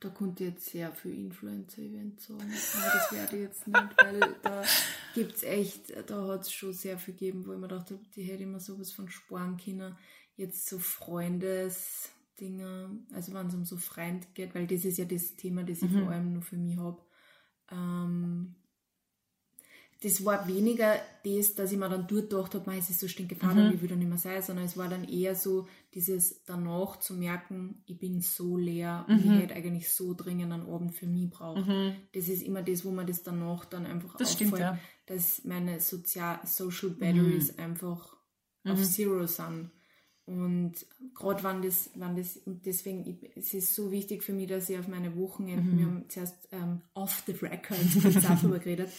Da 0.00 0.10
konnte 0.10 0.44
ich 0.44 0.50
jetzt 0.50 0.70
sehr 0.70 0.92
viel 0.92 1.14
Influencer-Events 1.14 2.26
sagen. 2.26 2.42
Aber 2.42 2.92
das 2.92 3.12
werde 3.12 3.36
ich 3.36 3.42
jetzt 3.42 3.66
nicht, 3.66 3.96
weil 3.96 4.36
da 4.42 4.62
gibt 5.14 5.36
es 5.36 5.42
echt, 5.44 6.10
da 6.10 6.28
hat 6.28 6.42
es 6.42 6.52
schon 6.52 6.74
sehr 6.74 6.98
viel 6.98 7.14
gegeben, 7.14 7.46
wo 7.46 7.54
ich 7.54 7.58
mir 7.58 7.68
dachte, 7.68 7.98
die 8.14 8.24
hätte 8.24 8.42
immer 8.42 8.60
sowas 8.60 8.92
von 8.92 9.08
sparen 9.08 9.56
können. 9.56 9.96
Jetzt 10.36 10.68
so 10.68 10.78
Freundesdinger, 10.78 12.90
also 13.12 13.32
wenn 13.32 13.46
es 13.46 13.54
um 13.54 13.64
so 13.64 13.78
Freund 13.78 14.34
geht, 14.34 14.54
weil 14.54 14.66
das 14.66 14.84
ist 14.84 14.98
ja 14.98 15.06
das 15.06 15.36
Thema, 15.36 15.62
das 15.62 15.80
ich 15.80 15.90
mhm. 15.90 16.02
vor 16.02 16.10
allem 16.10 16.34
nur 16.34 16.42
für 16.42 16.56
mich 16.56 16.76
habe. 16.76 17.00
Ähm, 17.70 18.56
das 20.04 20.22
war 20.22 20.46
weniger 20.46 20.96
das, 21.24 21.54
dass 21.54 21.72
ich 21.72 21.78
mir 21.78 21.88
dann 21.88 22.06
durchgedacht 22.06 22.54
habe, 22.54 22.76
es 22.76 22.90
ist 22.90 23.00
so 23.00 23.08
stinkgefahren 23.08 23.58
mhm. 23.58 23.66
und 23.68 23.74
ich 23.74 23.80
will 23.80 23.88
da 23.88 23.96
nicht 23.96 24.08
mehr 24.08 24.18
sein, 24.18 24.42
sondern 24.42 24.66
es 24.66 24.76
war 24.76 24.90
dann 24.90 25.08
eher 25.08 25.34
so 25.34 25.66
dieses 25.94 26.44
danach 26.44 26.98
zu 26.98 27.14
merken, 27.14 27.82
ich 27.86 27.98
bin 27.98 28.20
so 28.20 28.58
leer 28.58 29.06
mhm. 29.08 29.14
und 29.14 29.20
ich 29.20 29.30
mhm. 29.30 29.38
hätte 29.38 29.54
eigentlich 29.54 29.88
so 29.88 30.12
dringend 30.12 30.52
einen 30.52 30.68
Abend 30.68 30.94
für 30.94 31.06
mich 31.06 31.30
braucht. 31.30 31.66
Mhm. 31.66 31.94
Das 32.12 32.28
ist 32.28 32.42
immer 32.42 32.62
das, 32.62 32.84
wo 32.84 32.90
man 32.90 33.06
das 33.06 33.22
danach 33.22 33.64
dann 33.64 33.86
einfach 33.86 34.14
das 34.18 34.32
auffällt, 34.32 34.48
stimmt, 34.48 34.60
ja. 34.60 34.78
dass 35.06 35.42
meine 35.44 35.80
Sozial 35.80 36.38
Social 36.44 36.90
Batteries 36.90 37.56
mhm. 37.56 37.64
einfach 37.64 38.14
auf 38.64 38.78
mhm. 38.78 38.84
Zero 38.84 39.26
sind. 39.26 39.70
Und 40.26 40.74
gerade 41.14 41.42
wenn 41.44 41.62
das, 41.62 41.90
wenn 41.94 42.16
das, 42.16 42.36
und 42.38 42.66
deswegen, 42.66 43.06
ich, 43.06 43.36
es 43.36 43.54
ist 43.54 43.74
so 43.74 43.90
wichtig 43.90 44.22
für 44.22 44.32
mich, 44.32 44.48
dass 44.48 44.68
ich 44.68 44.78
auf 44.78 44.88
meine 44.88 45.16
Wochenenden, 45.16 45.78
wir 45.78 45.86
haben 45.86 46.04
zuerst 46.08 46.48
ähm, 46.50 46.82
off 46.94 47.22
the 47.26 47.32
record 47.32 47.78
auch 48.16 48.22
darüber 48.22 48.58
geredet, 48.58 48.90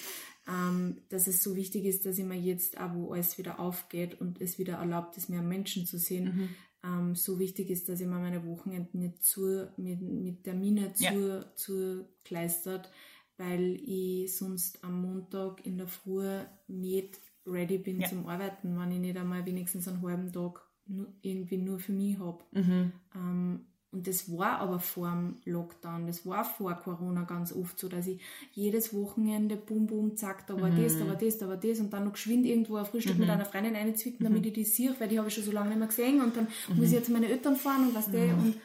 ähm, 0.48 1.02
dass 1.10 1.28
es 1.28 1.42
so 1.42 1.56
wichtig 1.56 1.86
ist, 1.86 2.06
dass 2.06 2.18
ich 2.18 2.26
mir 2.26 2.40
jetzt 2.40 2.80
auch, 2.80 2.94
wo 2.94 3.14
alles 3.14 3.38
wieder 3.38 3.60
aufgeht 3.60 4.20
und 4.22 4.42
es 4.42 4.60
wieder 4.60 4.76
erlaubt 4.76 5.18
ist, 5.18 5.30
mehr 5.30 5.42
Menschen 5.42 5.86
zu 5.86 5.98
sehen, 5.98 6.26
mhm. 6.36 6.50
ähm, 6.84 7.16
so 7.16 7.40
wichtig 7.40 7.70
ist, 7.70 7.90
dass 7.90 8.00
ich 8.00 8.08
mir 8.08 8.20
meine 8.20 8.46
Wochenenden 8.46 9.00
nicht 9.00 9.24
zu, 9.24 9.68
mit, 9.78 10.02
mit 10.02 10.44
Termine 10.44 10.94
zu, 10.94 11.04
ja. 11.04 11.56
zu 11.56 12.08
kleistert, 12.24 12.92
weil 13.38 13.80
ich 13.84 14.36
sonst 14.36 14.84
am 14.84 15.02
Montag 15.02 15.66
in 15.66 15.78
der 15.78 15.88
Früh 15.88 16.40
nicht 16.68 17.20
ready 17.48 17.78
bin 17.78 18.02
ja. 18.02 18.08
zum 18.08 18.28
Arbeiten, 18.28 18.78
wenn 18.78 18.92
ich 18.92 19.00
nicht 19.00 19.18
einmal 19.18 19.46
wenigstens 19.46 19.88
einen 19.88 20.02
halben 20.02 20.32
Tag 20.32 20.62
nur, 20.88 21.08
irgendwie 21.22 21.58
nur 21.58 21.80
für 21.80 21.92
mich 21.92 22.20
habe. 22.20 22.44
Mhm. 22.52 22.92
Ähm, 23.16 23.66
und 23.96 24.08
das 24.08 24.30
war 24.38 24.60
aber 24.60 24.80
vor 24.80 25.10
dem 25.10 25.38
Lockdown, 25.46 26.06
das 26.06 26.26
war 26.26 26.44
vor 26.44 26.74
Corona 26.76 27.24
ganz 27.24 27.54
oft 27.54 27.80
so, 27.80 27.88
dass 27.88 28.08
ich 28.08 28.20
jedes 28.52 28.94
Wochenende 28.94 29.56
bum 29.56 29.88
bum 29.88 30.18
zack, 30.18 30.46
da 30.48 30.60
war 30.60 30.70
mhm. 30.70 30.84
das, 30.84 31.00
da 31.00 31.08
war 31.08 31.16
das, 31.16 31.38
da 31.38 31.48
war 31.48 31.56
das 31.56 31.80
und 31.80 31.94
dann 31.94 32.04
noch 32.04 32.12
geschwind 32.12 32.46
irgendwo 32.46 32.76
ein 32.76 32.86
Frühstück 32.86 33.16
mhm. 33.16 33.22
mit 33.22 33.30
einer 33.30 33.46
Freundin 33.46 33.74
einzwicken, 33.74 34.26
damit 34.26 34.42
mhm. 34.42 34.48
ich 34.48 34.54
die 34.54 34.64
sehe, 34.66 34.94
weil 35.00 35.08
die 35.08 35.18
habe 35.18 35.30
ich 35.30 35.34
schon 35.34 35.46
so 35.46 35.54
lange 35.54 35.70
nicht 35.70 35.80
mehr 35.80 35.88
gesehen 35.88 36.20
und 36.20 36.36
dann 36.36 36.48
muss 36.68 36.88
ich 36.88 36.92
mhm. 36.92 36.98
jetzt 36.98 37.10
meine 37.10 37.30
Eltern 37.30 37.56
fahren 37.56 37.88
und 37.88 37.96
was 37.96 38.12
der 38.12 38.36
mhm. 38.36 38.40
und 38.40 38.56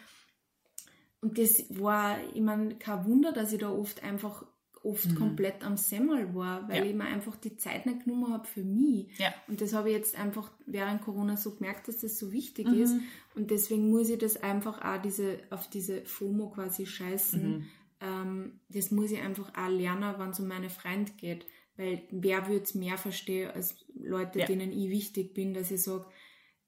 und 1.23 1.37
das 1.37 1.65
war, 1.69 2.17
ich 2.35 2.41
meine, 2.41 2.77
kein 2.77 3.05
Wunder, 3.05 3.33
dass 3.33 3.53
ich 3.53 3.61
da 3.61 3.71
oft 3.71 4.03
einfach 4.03 4.43
oft 4.83 5.11
mhm. 5.11 5.15
komplett 5.15 5.65
am 5.65 5.77
Semmel 5.77 6.35
war, 6.35 6.69
weil 6.69 6.79
ja. 6.79 6.85
ich 6.85 6.95
mir 6.95 7.05
einfach 7.05 7.37
die 7.37 7.57
Zeit 7.57 7.85
nicht 7.87 8.05
genommen 8.05 8.33
habe 8.33 8.47
für 8.47 8.65
mich. 8.65 9.09
Ja. 9.19 9.35
Und 9.47 9.61
das 9.61 9.75
habe 9.75 9.91
ich 9.91 9.97
jetzt 9.97 10.19
einfach 10.19 10.51
während 10.67 11.03
Corona 11.03 11.37
so 11.37 11.55
gemerkt, 11.55 11.89
dass 11.89 11.99
das 11.99 12.19
so 12.19 12.33
wichtig 12.33 12.67
mhm. 12.67 12.83
ist. 12.83 12.95
Und 13.35 13.51
deswegen 13.51 13.91
muss 13.91 14.09
ich 14.09 14.19
das 14.19 14.43
einfach 14.43 14.83
auch 14.83 15.03
diese, 15.03 15.39
auf 15.51 15.69
diese 15.69 16.03
FOMO 16.05 16.51
quasi 16.51 16.87
scheißen. 16.87 17.59
Mhm. 17.59 17.67
Ähm, 18.01 18.61
das 18.71 18.91
muss 18.91 19.11
ich 19.11 19.21
einfach 19.21 19.53
auch 19.55 19.69
lernen, 19.69 20.15
wenn 20.19 20.31
es 20.31 20.41
um 20.41 20.49
meine 20.49 20.71
Freunde 20.71 21.13
geht. 21.19 21.47
Weil 21.77 22.03
wer 22.11 22.47
würde 22.49 22.65
es 22.65 22.75
mehr 22.75 22.97
verstehen 22.97 23.51
als 23.51 23.77
Leute, 23.95 24.41
ja. 24.41 24.47
denen 24.47 24.73
ich 24.73 24.91
wichtig 24.91 25.35
bin, 25.35 25.53
dass 25.53 25.71
ich 25.71 25.83
sage, 25.83 26.07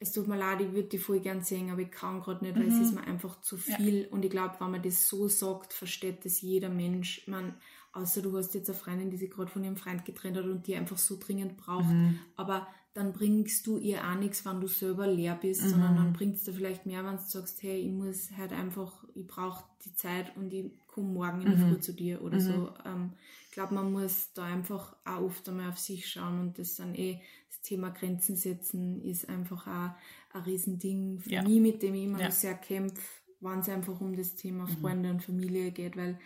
es 0.02 0.12
tut 0.12 0.26
mir 0.26 0.36
leid, 0.36 0.60
ich 0.60 0.72
würde 0.72 0.88
die 0.88 0.98
voll 0.98 1.20
gern 1.20 1.42
sehen, 1.42 1.70
aber 1.70 1.82
ich 1.82 1.90
kann 1.90 2.20
gerade 2.20 2.44
nicht, 2.44 2.56
weil 2.56 2.64
mhm. 2.64 2.70
es 2.70 2.88
ist 2.88 2.94
mir 2.94 3.04
einfach 3.04 3.40
zu 3.40 3.56
viel. 3.56 4.08
Und 4.10 4.24
ich 4.24 4.30
glaube, 4.30 4.56
wenn 4.58 4.72
man 4.72 4.82
das 4.82 5.08
so 5.08 5.28
sagt, 5.28 5.72
versteht 5.72 6.24
das 6.24 6.40
jeder 6.40 6.70
Mensch. 6.70 7.26
Man, 7.28 7.54
außer 7.92 8.22
du 8.22 8.36
hast 8.36 8.54
jetzt 8.54 8.70
eine 8.70 8.78
Freundin, 8.78 9.10
die 9.10 9.16
sich 9.16 9.30
gerade 9.30 9.50
von 9.50 9.64
ihrem 9.64 9.76
Freund 9.76 10.04
getrennt 10.04 10.36
hat 10.36 10.44
und 10.44 10.66
die 10.66 10.76
einfach 10.76 10.98
so 10.98 11.18
dringend 11.18 11.56
braucht. 11.56 11.88
Mhm. 11.88 12.18
Aber 12.36 12.66
dann 12.94 13.12
bringst 13.12 13.66
du 13.66 13.78
ihr 13.78 14.06
auch 14.06 14.16
nichts, 14.16 14.44
wenn 14.44 14.60
du 14.60 14.66
selber 14.66 15.06
leer 15.06 15.38
bist, 15.40 15.62
mhm. 15.62 15.68
sondern 15.68 15.96
dann 15.96 16.12
bringst 16.12 16.46
du 16.46 16.52
vielleicht 16.52 16.84
mehr, 16.84 17.04
wenn 17.04 17.16
du 17.16 17.22
sagst, 17.22 17.62
hey, 17.62 17.80
ich 17.80 17.90
muss 17.90 18.30
halt 18.36 18.52
einfach, 18.52 19.04
ich 19.14 19.26
brauche 19.26 19.64
die 19.84 19.94
Zeit 19.94 20.36
und 20.36 20.52
ich 20.52 20.70
komme 20.86 21.08
morgen 21.08 21.40
in 21.40 21.50
der 21.50 21.58
mhm. 21.58 21.70
Früh 21.70 21.80
zu 21.80 21.92
dir 21.94 22.22
oder 22.22 22.40
so. 22.40 22.52
Mhm. 22.52 22.70
Ähm, 22.84 23.12
ich 23.46 23.52
glaube, 23.52 23.74
man 23.74 23.92
muss 23.92 24.32
da 24.34 24.44
einfach 24.44 24.94
auch 25.04 25.22
oft 25.22 25.48
einmal 25.48 25.70
auf 25.70 25.78
sich 25.78 26.08
schauen 26.08 26.40
und 26.40 26.58
das 26.58 26.76
dann 26.76 26.94
eh, 26.94 27.20
das 27.48 27.60
Thema 27.62 27.90
Grenzen 27.90 28.36
setzen 28.36 29.02
ist 29.02 29.28
einfach 29.28 29.66
auch 29.66 29.90
ein 30.34 30.42
Riesending 30.44 31.20
für 31.20 31.30
ja. 31.30 31.42
mich, 31.42 31.60
mit 31.60 31.82
dem 31.82 31.94
ich 31.94 32.04
immer 32.04 32.20
ja. 32.20 32.30
sehr 32.30 32.54
kämpfe, 32.54 33.00
wenn 33.40 33.58
es 33.60 33.68
einfach 33.68 34.00
um 34.00 34.16
das 34.16 34.36
Thema 34.36 34.64
mhm. 34.64 34.76
Freunde 34.80 35.10
und 35.10 35.22
Familie 35.22 35.70
geht, 35.70 35.96
weil 35.96 36.18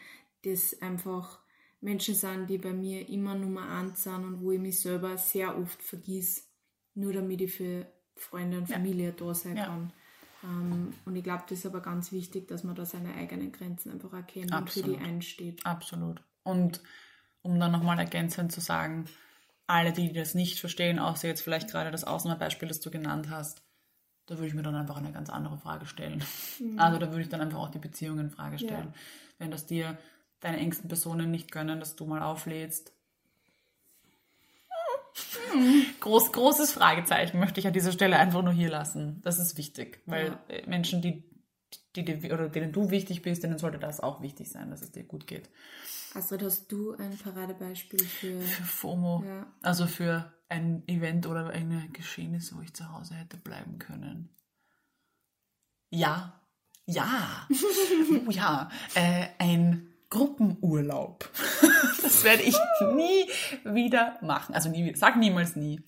das 0.44 0.80
einfach 0.80 1.40
Menschen 1.80 2.14
sind, 2.14 2.48
die 2.48 2.58
bei 2.58 2.72
mir 2.72 3.08
immer 3.08 3.34
Nummer 3.34 3.68
eins 3.68 4.02
sind 4.02 4.24
und 4.24 4.40
wo 4.40 4.52
ich 4.52 4.60
mich 4.60 4.80
selber 4.80 5.16
sehr 5.18 5.58
oft 5.58 5.82
vergieß, 5.82 6.48
nur 6.94 7.12
damit 7.12 7.40
ich 7.40 7.52
für 7.52 7.86
Freunde 8.16 8.58
und 8.58 8.68
Familie 8.68 9.08
ja. 9.08 9.12
da 9.12 9.34
sein 9.34 9.56
ja. 9.56 9.66
kann. 9.66 9.92
Ähm, 10.42 10.94
und 11.04 11.16
ich 11.16 11.24
glaube, 11.24 11.44
das 11.48 11.58
ist 11.58 11.66
aber 11.66 11.80
ganz 11.80 12.12
wichtig, 12.12 12.48
dass 12.48 12.64
man 12.64 12.74
da 12.74 12.84
seine 12.84 13.14
eigenen 13.14 13.52
Grenzen 13.52 13.92
einfach 13.92 14.12
erkennt 14.12 14.52
Absolut. 14.52 14.88
und 14.88 14.94
für 14.94 14.98
die 14.98 15.04
einsteht. 15.04 15.66
Absolut. 15.66 16.22
Und 16.42 16.80
um 17.42 17.58
dann 17.60 17.72
nochmal 17.72 17.98
ergänzend 17.98 18.52
zu 18.52 18.60
sagen, 18.60 19.06
alle, 19.66 19.92
die 19.92 20.12
das 20.12 20.34
nicht 20.34 20.60
verstehen, 20.60 20.98
außer 20.98 21.28
jetzt 21.28 21.42
vielleicht 21.42 21.70
gerade 21.70 21.90
das 21.90 22.04
Ausnahmebeispiel, 22.04 22.68
das 22.68 22.80
du 22.80 22.90
genannt 22.90 23.30
hast, 23.30 23.62
da 24.26 24.36
würde 24.36 24.48
ich 24.48 24.54
mir 24.54 24.62
dann 24.62 24.74
einfach 24.74 24.96
eine 24.96 25.12
ganz 25.12 25.30
andere 25.30 25.58
Frage 25.58 25.86
stellen. 25.86 26.22
Mhm. 26.58 26.78
Also 26.78 26.98
da 26.98 27.10
würde 27.10 27.22
ich 27.22 27.28
dann 27.28 27.40
einfach 27.40 27.58
auch 27.58 27.70
die 27.70 27.78
Beziehung 27.78 28.18
in 28.18 28.30
Frage 28.30 28.58
stellen. 28.58 28.92
Ja. 28.92 29.00
Wenn 29.38 29.50
das 29.50 29.66
dir 29.66 29.98
deine 30.40 30.58
engsten 30.58 30.88
Personen 30.88 31.30
nicht 31.30 31.50
gönnen, 31.50 31.80
dass 31.80 31.96
du 31.96 32.06
mal 32.06 32.22
auflädst. 32.22 32.92
Groß, 36.00 36.32
großes 36.32 36.72
Fragezeichen 36.72 37.38
möchte 37.38 37.60
ich 37.60 37.66
an 37.66 37.72
dieser 37.72 37.92
Stelle 37.92 38.18
einfach 38.18 38.42
nur 38.42 38.52
hier 38.52 38.68
lassen. 38.68 39.20
Das 39.22 39.38
ist 39.38 39.56
wichtig, 39.56 40.02
weil 40.06 40.26
ja. 40.26 40.54
Äh, 40.54 40.68
Menschen, 40.68 41.00
die, 41.00 41.24
die, 41.94 42.04
die, 42.04 42.32
oder 42.32 42.48
denen 42.48 42.72
du 42.72 42.90
wichtig 42.90 43.22
bist, 43.22 43.42
denen 43.42 43.58
sollte 43.58 43.78
das 43.78 44.00
auch 44.00 44.20
wichtig 44.20 44.50
sein, 44.50 44.70
dass 44.70 44.82
es 44.82 44.92
dir 44.92 45.04
gut 45.04 45.26
geht. 45.26 45.48
Astrid, 46.14 46.42
hast 46.42 46.70
du 46.70 46.94
ein 46.96 47.16
Paradebeispiel 47.16 48.00
für, 48.00 48.40
für 48.40 48.62
FOMO? 48.62 49.24
Ja. 49.26 49.46
Also 49.62 49.86
für 49.86 50.32
ein 50.48 50.82
Event 50.86 51.26
oder 51.26 51.48
eine 51.48 51.88
Geschehnis, 51.92 52.54
wo 52.54 52.60
ich 52.60 52.74
zu 52.74 52.92
Hause 52.92 53.14
hätte 53.14 53.36
bleiben 53.36 53.78
können? 53.78 54.30
Ja. 55.90 56.40
Ja. 56.86 57.48
oh 58.26 58.30
ja. 58.30 58.70
Äh, 58.94 59.28
ein 59.38 59.88
Gruppenurlaub. 60.10 61.30
das 62.02 62.24
werde 62.24 62.42
ich 62.42 62.56
nie 62.94 63.28
wieder 63.64 64.18
machen. 64.22 64.54
Also 64.54 64.68
nie, 64.68 64.94
sag 64.94 65.16
niemals 65.16 65.56
nie. 65.56 65.80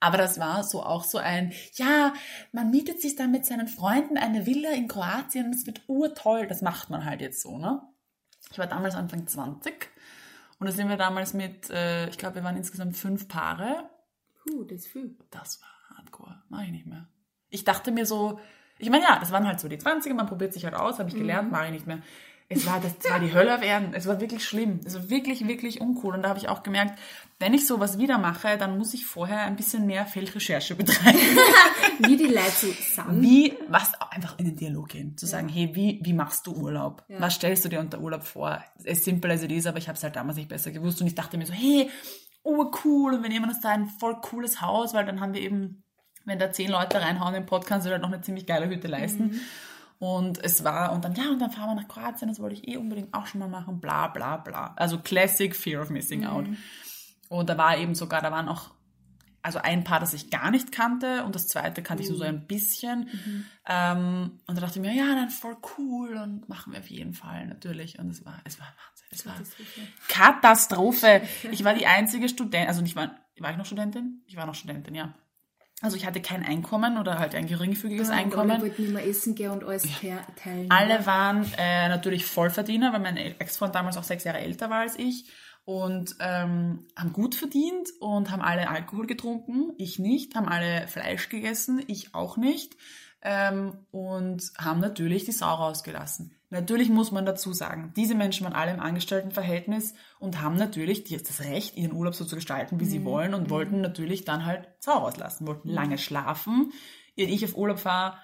Aber 0.00 0.16
das 0.16 0.38
war 0.38 0.62
so 0.62 0.82
auch 0.82 1.04
so 1.04 1.18
ein, 1.18 1.52
ja, 1.74 2.12
man 2.52 2.70
mietet 2.70 3.00
sich 3.00 3.16
dann 3.16 3.32
mit 3.32 3.44
seinen 3.44 3.66
Freunden 3.66 4.16
eine 4.16 4.46
Villa 4.46 4.70
in 4.70 4.86
Kroatien, 4.86 5.52
es 5.52 5.66
wird 5.66 5.82
urtoll, 5.88 6.46
das 6.46 6.62
macht 6.62 6.88
man 6.88 7.04
halt 7.04 7.20
jetzt 7.20 7.42
so, 7.42 7.58
ne? 7.58 7.82
Ich 8.52 8.58
war 8.58 8.68
damals 8.68 8.94
Anfang 8.94 9.26
20 9.26 9.90
und 10.60 10.66
da 10.68 10.72
sind 10.72 10.88
wir 10.88 10.96
damals 10.96 11.34
mit, 11.34 11.68
äh, 11.70 12.08
ich 12.08 12.16
glaube, 12.16 12.36
wir 12.36 12.44
waren 12.44 12.56
insgesamt 12.56 12.96
fünf 12.96 13.26
Paare. 13.26 13.90
Puh, 14.42 14.64
das 14.64 14.78
ist 14.78 14.86
viel. 14.86 15.16
Das 15.30 15.60
war 15.60 15.96
hardcore, 15.96 16.42
mache 16.48 16.64
ich 16.64 16.70
nicht 16.70 16.86
mehr. 16.86 17.08
Ich 17.50 17.64
dachte 17.64 17.90
mir 17.90 18.06
so, 18.06 18.38
ich 18.78 18.90
meine, 18.90 19.04
ja, 19.04 19.18
das 19.18 19.32
waren 19.32 19.46
halt 19.46 19.58
so 19.58 19.68
die 19.68 19.78
20er, 19.78 20.14
man 20.14 20.26
probiert 20.26 20.52
sich 20.52 20.64
halt 20.64 20.74
aus, 20.74 21.00
habe 21.00 21.08
ich 21.08 21.16
gelernt, 21.16 21.50
mache 21.50 21.66
ich 21.66 21.72
nicht 21.72 21.86
mehr. 21.86 22.02
Es 22.50 22.64
war, 22.64 22.80
das 22.80 22.94
war 23.10 23.20
die 23.20 23.34
Hölle 23.34 23.54
auf 23.54 23.62
Erden. 23.62 23.92
Es 23.92 24.06
war 24.06 24.20
wirklich 24.20 24.42
schlimm. 24.42 24.80
Es 24.82 24.94
war 24.94 25.10
wirklich, 25.10 25.46
wirklich 25.46 25.82
uncool. 25.82 26.14
Und 26.14 26.22
da 26.22 26.30
habe 26.30 26.38
ich 26.38 26.48
auch 26.48 26.62
gemerkt, 26.62 26.98
wenn 27.38 27.52
ich 27.52 27.66
sowas 27.66 27.98
wieder 27.98 28.16
mache, 28.16 28.56
dann 28.56 28.78
muss 28.78 28.94
ich 28.94 29.04
vorher 29.04 29.42
ein 29.42 29.54
bisschen 29.54 29.84
mehr 29.84 30.06
Feldrecherche 30.06 30.74
betreiben. 30.74 31.18
Wie 31.98 32.16
die 32.16 32.26
Leute 32.26 32.50
sind. 32.50 33.20
Wie, 33.20 33.52
was, 33.68 33.92
einfach 34.00 34.38
in 34.38 34.46
den 34.46 34.56
Dialog 34.56 34.88
gehen. 34.88 35.16
Zu 35.18 35.26
sagen, 35.26 35.48
hey, 35.48 35.70
wie, 35.74 36.00
wie 36.02 36.14
machst 36.14 36.46
du 36.46 36.54
Urlaub? 36.54 37.04
Was 37.08 37.34
stellst 37.34 37.66
du 37.66 37.68
dir 37.68 37.80
unter 37.80 38.00
Urlaub 38.00 38.24
vor? 38.24 38.64
As 38.88 39.04
simple 39.04 39.30
as 39.30 39.42
it 39.42 39.52
is, 39.52 39.66
aber 39.66 39.76
ich 39.76 39.88
habe 39.88 39.98
es 39.98 40.02
halt 40.02 40.16
damals 40.16 40.38
nicht 40.38 40.48
besser 40.48 40.70
gewusst. 40.70 41.02
Und 41.02 41.06
ich 41.06 41.14
dachte 41.14 41.36
mir 41.36 41.44
so, 41.44 41.52
hey, 41.52 41.90
oh 42.42 42.72
cool. 42.82 43.14
Und 43.14 43.22
wir 43.22 43.28
nehmen 43.28 43.50
uns 43.50 43.60
da 43.60 43.68
ein 43.68 43.88
voll 44.00 44.20
cooles 44.22 44.62
Haus, 44.62 44.94
weil 44.94 45.04
dann 45.04 45.20
haben 45.20 45.34
wir 45.34 45.42
eben, 45.42 45.84
wenn 46.24 46.38
da 46.38 46.50
zehn 46.50 46.70
Leute 46.70 47.00
reinhauen 47.02 47.34
im 47.34 47.44
Pod, 47.44 47.66
kannst 47.66 47.86
du 47.86 47.90
halt 47.90 48.00
noch 48.00 48.10
eine 48.10 48.22
ziemlich 48.22 48.46
geile 48.46 48.68
Hütte 48.68 48.88
leisten. 48.88 49.38
Und 49.98 50.42
es 50.44 50.62
war, 50.62 50.92
und 50.92 51.04
dann, 51.04 51.14
ja, 51.14 51.28
und 51.30 51.40
dann 51.40 51.50
fahren 51.50 51.70
wir 51.70 51.82
nach 51.82 51.88
Kroatien, 51.88 52.28
das 52.28 52.38
wollte 52.38 52.54
ich 52.54 52.68
eh 52.68 52.76
unbedingt 52.76 53.12
auch 53.14 53.26
schon 53.26 53.40
mal 53.40 53.48
machen, 53.48 53.80
bla, 53.80 54.06
bla, 54.06 54.36
bla. 54.36 54.74
Also 54.76 54.98
Classic 54.98 55.54
Fear 55.54 55.82
of 55.82 55.90
Missing 55.90 56.24
Out. 56.24 56.46
Und 57.28 57.48
da 57.48 57.58
war 57.58 57.76
eben 57.76 57.94
sogar, 57.94 58.22
da 58.22 58.30
waren 58.30 58.48
auch, 58.48 58.70
also 59.42 59.58
ein 59.60 59.82
Paar, 59.84 59.98
das 59.98 60.14
ich 60.14 60.30
gar 60.30 60.50
nicht 60.50 60.72
kannte 60.72 61.24
und 61.24 61.34
das 61.34 61.48
zweite 61.48 61.82
kannte 61.82 62.02
ich 62.02 62.08
nur 62.08 62.18
so 62.18 62.24
ein 62.24 62.46
bisschen. 62.46 63.08
Ähm, 63.66 64.40
und 64.46 64.56
da 64.56 64.60
dachte 64.60 64.78
ich 64.78 64.84
mir, 64.86 64.94
ja, 64.94 65.14
dann 65.14 65.30
voll 65.30 65.56
cool 65.78 66.16
und 66.16 66.48
machen 66.48 66.72
wir 66.72 66.80
auf 66.80 66.90
jeden 66.90 67.14
Fall 67.14 67.46
natürlich. 67.46 67.98
Und 67.98 68.10
es 68.10 68.24
war, 68.24 68.40
es 68.44 68.60
war 68.60 68.66
Wahnsinn. 68.66 69.06
Es 69.10 69.26
war 69.26 69.34
Katastrophe. 70.08 71.22
Ich 71.50 71.64
war 71.64 71.74
die 71.74 71.86
einzige 71.86 72.28
Studentin, 72.28 72.68
also 72.68 72.82
nicht 72.82 72.94
war, 72.94 73.16
war 73.38 73.50
ich 73.50 73.56
noch 73.56 73.66
Studentin? 73.66 74.22
Ich 74.26 74.36
war 74.36 74.46
noch 74.46 74.54
Studentin, 74.54 74.94
ja. 74.94 75.14
Also 75.80 75.96
ich 75.96 76.06
hatte 76.06 76.20
kein 76.20 76.44
Einkommen 76.44 76.98
oder 76.98 77.18
halt 77.20 77.34
ein 77.36 77.46
geringfügiges 77.46 78.08
Alle 78.08 78.18
Einkommen. 78.18 78.60
wollten 78.60 78.82
nicht 78.82 78.92
mehr 78.94 79.06
essen 79.06 79.34
gehen 79.36 79.50
und 79.52 79.62
alles 79.64 79.82
te- 79.82 80.18
teilen. 80.42 80.70
Alle 80.70 81.06
waren 81.06 81.46
äh, 81.56 81.88
natürlich 81.88 82.26
Vollverdiener, 82.26 82.92
weil 82.92 83.00
mein 83.00 83.16
Ex-Freund 83.16 83.74
damals 83.74 83.96
auch 83.96 84.02
sechs 84.02 84.24
Jahre 84.24 84.38
älter 84.38 84.70
war 84.70 84.80
als 84.80 84.98
ich 84.98 85.30
und 85.64 86.16
ähm, 86.18 86.86
haben 86.96 87.12
gut 87.12 87.36
verdient 87.36 87.90
und 88.00 88.30
haben 88.32 88.42
alle 88.42 88.68
Alkohol 88.68 89.06
getrunken. 89.06 89.72
Ich 89.78 89.98
nicht, 90.00 90.34
haben 90.34 90.48
alle 90.48 90.88
Fleisch 90.88 91.28
gegessen, 91.28 91.80
ich 91.86 92.14
auch 92.14 92.36
nicht 92.36 92.76
ähm, 93.22 93.74
und 93.92 94.50
haben 94.58 94.80
natürlich 94.80 95.26
die 95.26 95.32
Sau 95.32 95.54
rausgelassen. 95.54 96.34
Natürlich 96.50 96.88
muss 96.88 97.12
man 97.12 97.26
dazu 97.26 97.52
sagen, 97.52 97.92
diese 97.94 98.14
Menschen 98.14 98.44
waren 98.44 98.54
alle 98.54 98.72
im 98.72 98.80
Angestelltenverhältnis 98.80 99.92
und 100.18 100.40
haben 100.40 100.56
natürlich 100.56 101.04
das 101.04 101.40
Recht, 101.40 101.76
ihren 101.76 101.92
Urlaub 101.92 102.14
so 102.14 102.24
zu 102.24 102.36
gestalten, 102.36 102.80
wie 102.80 102.86
sie 102.86 103.04
wollen 103.04 103.34
und 103.34 103.50
wollten 103.50 103.82
natürlich 103.82 104.24
dann 104.24 104.46
halt 104.46 104.66
Sau 104.78 104.98
rauslassen, 104.98 105.46
wollten 105.46 105.68
lange 105.68 105.98
schlafen. 105.98 106.72
Wenn 107.16 107.28
ich 107.28 107.44
auf 107.44 107.56
Urlaub 107.56 107.78
fahre, 107.78 108.16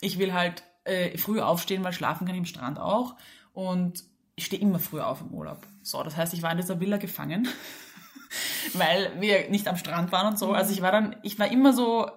ich 0.00 0.18
will 0.18 0.32
halt 0.32 0.62
äh, 0.84 1.18
früh 1.18 1.40
aufstehen, 1.40 1.84
weil 1.84 1.92
schlafen 1.92 2.26
kann 2.26 2.34
ich 2.34 2.40
im 2.40 2.46
Strand 2.46 2.78
auch. 2.78 3.16
Und 3.52 4.04
ich 4.36 4.46
stehe 4.46 4.62
immer 4.62 4.78
früh 4.78 5.00
auf 5.00 5.20
im 5.20 5.34
Urlaub. 5.34 5.66
So, 5.82 6.02
das 6.02 6.16
heißt, 6.16 6.32
ich 6.32 6.42
war 6.42 6.52
in 6.52 6.58
dieser 6.58 6.80
Villa 6.80 6.96
gefangen, 6.96 7.46
weil 8.72 9.20
wir 9.20 9.50
nicht 9.50 9.68
am 9.68 9.76
Strand 9.76 10.12
waren 10.12 10.28
und 10.28 10.38
so. 10.38 10.52
Also 10.52 10.72
ich 10.72 10.80
war 10.80 10.92
dann, 10.92 11.16
ich 11.22 11.38
war 11.38 11.50
immer 11.52 11.74
so 11.74 12.10